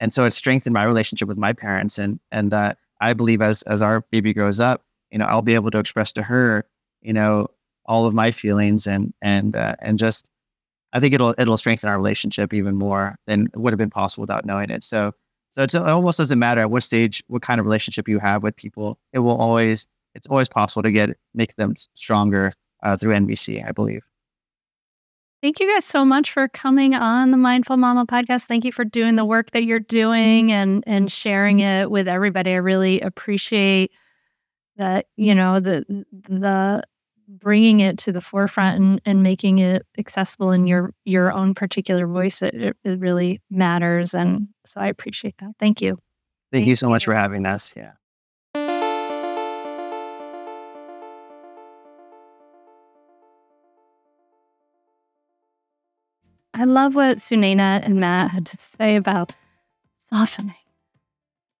[0.00, 3.62] and so it strengthened my relationship with my parents, and and uh, I believe as
[3.62, 6.66] as our baby grows up, you know, I'll be able to express to her,
[7.02, 7.48] you know,
[7.86, 10.30] all of my feelings and and uh, and just
[10.92, 14.44] I think it'll it'll strengthen our relationship even more than would have been possible without
[14.44, 14.84] knowing it.
[14.84, 15.12] So
[15.50, 18.56] so it almost doesn't matter at what stage, what kind of relationship you have with
[18.56, 18.98] people.
[19.12, 23.72] It will always it's always possible to get make them stronger uh, through NVC I
[23.72, 24.06] believe.
[25.42, 28.46] Thank you guys so much for coming on the Mindful Mama podcast.
[28.46, 30.50] Thank you for doing the work that you're doing mm-hmm.
[30.50, 31.82] and and sharing mm-hmm.
[31.82, 32.52] it with everybody.
[32.52, 33.92] I really appreciate
[34.76, 35.06] that.
[35.16, 36.82] You know the the
[37.28, 42.06] bringing it to the forefront and, and making it accessible in your your own particular
[42.06, 46.00] voice it, it really matters and so i appreciate that thank you thank,
[46.52, 46.90] thank you so you.
[46.90, 47.92] much for having us yeah
[56.56, 59.34] i love what sunaina and matt had to say about
[59.96, 60.54] softening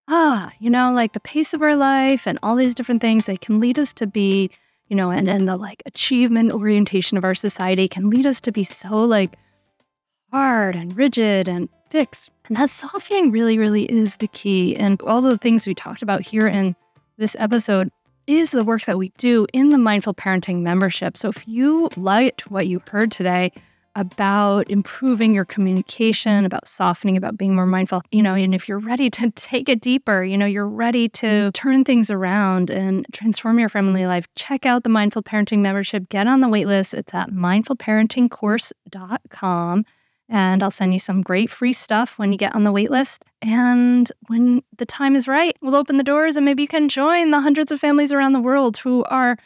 [0.08, 3.36] ah you know like the pace of our life and all these different things they
[3.36, 4.50] can lead us to be
[4.88, 8.52] you know, and, and the like achievement orientation of our society can lead us to
[8.52, 9.36] be so like
[10.32, 12.30] hard and rigid and fixed.
[12.48, 14.76] And that softening really, really is the key.
[14.76, 16.76] And all the things we talked about here in
[17.18, 17.90] this episode
[18.26, 21.16] is the work that we do in the Mindful Parenting membership.
[21.16, 23.52] So if you liked what you heard today,
[23.96, 28.78] about improving your communication, about softening, about being more mindful, you know, and if you're
[28.78, 31.52] ready to take it deeper, you know, you're ready to mm.
[31.52, 36.26] turn things around and transform your family life, check out the Mindful Parenting membership, get
[36.28, 36.92] on the waitlist.
[36.94, 39.84] It's at mindfulparentingcourse.com.
[40.28, 43.22] And I'll send you some great free stuff when you get on the waitlist.
[43.40, 47.30] And when the time is right, we'll open the doors and maybe you can join
[47.30, 49.38] the hundreds of families around the world who are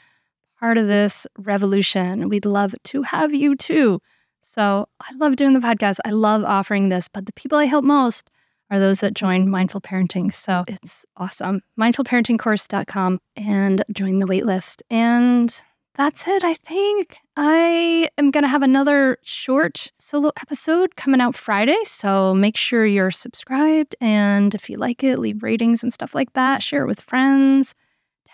[0.59, 2.31] part of this revolution.
[2.31, 4.01] We'd love to have you too.
[4.41, 5.99] So I love doing the podcast.
[6.05, 8.29] I love offering this, but the people I help most
[8.71, 10.33] are those that join Mindful Parenting.
[10.33, 11.61] So it's awesome.
[11.79, 14.83] Mindfulparentingcourse.com and join the waitlist.
[14.89, 15.63] And
[15.97, 17.19] that's it, I think.
[17.37, 21.79] I am going to have another short solo episode coming out Friday.
[21.85, 23.97] So make sure you're subscribed.
[24.01, 26.63] And if you like it, leave ratings and stuff like that.
[26.63, 27.75] Share it with friends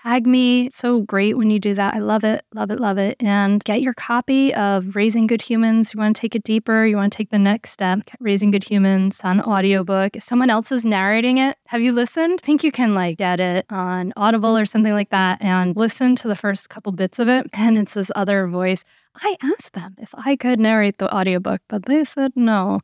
[0.07, 0.71] tag me.
[0.71, 1.95] So great when you do that.
[1.95, 3.17] I love it, love it, love it.
[3.19, 5.93] And get your copy of Raising Good Humans.
[5.93, 8.03] You want to take it deeper, you want to take the next step.
[8.21, 10.15] Raising Good Humans on audiobook.
[10.15, 12.39] If someone else is narrating it, have you listened?
[12.41, 16.15] I think you can like get it on Audible or something like that and listen
[16.17, 17.49] to the first couple bits of it.
[17.53, 18.85] And it's this other voice.
[19.17, 22.81] I asked them if I could narrate the audiobook, but they said no.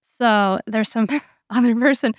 [0.00, 1.06] So there's some
[1.50, 2.14] other person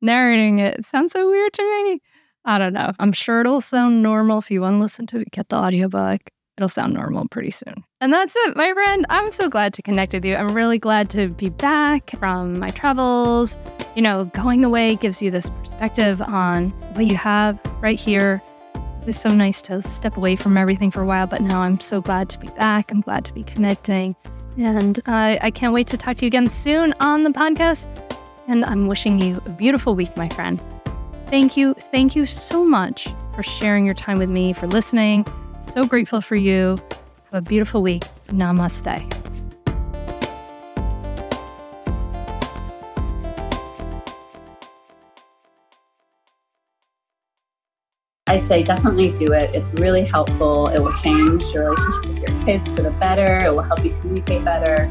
[0.00, 0.78] narrating it.
[0.78, 2.00] It sounds so weird to me.
[2.48, 2.92] I don't know.
[2.98, 5.30] I'm sure it'll sound normal if you want to listen to it.
[5.32, 6.22] Get the audiobook.
[6.56, 7.84] It'll sound normal pretty soon.
[8.00, 9.04] And that's it, my friend.
[9.10, 10.34] I'm so glad to connect with you.
[10.34, 13.58] I'm really glad to be back from my travels.
[13.94, 18.40] You know, going away gives you this perspective on what you have right here.
[18.74, 21.78] It was so nice to step away from everything for a while, but now I'm
[21.80, 22.90] so glad to be back.
[22.90, 24.16] I'm glad to be connecting.
[24.56, 27.86] And I can't wait to talk to you again soon on the podcast.
[28.48, 30.58] And I'm wishing you a beautiful week, my friend.
[31.30, 31.74] Thank you.
[31.74, 35.26] Thank you so much for sharing your time with me, for listening.
[35.60, 36.78] So grateful for you.
[37.30, 38.02] Have a beautiful week.
[38.28, 39.14] Namaste.
[48.26, 49.54] I'd say definitely do it.
[49.54, 50.68] It's really helpful.
[50.68, 53.44] It will change your relationship with your kids for the better.
[53.44, 54.90] It will help you communicate better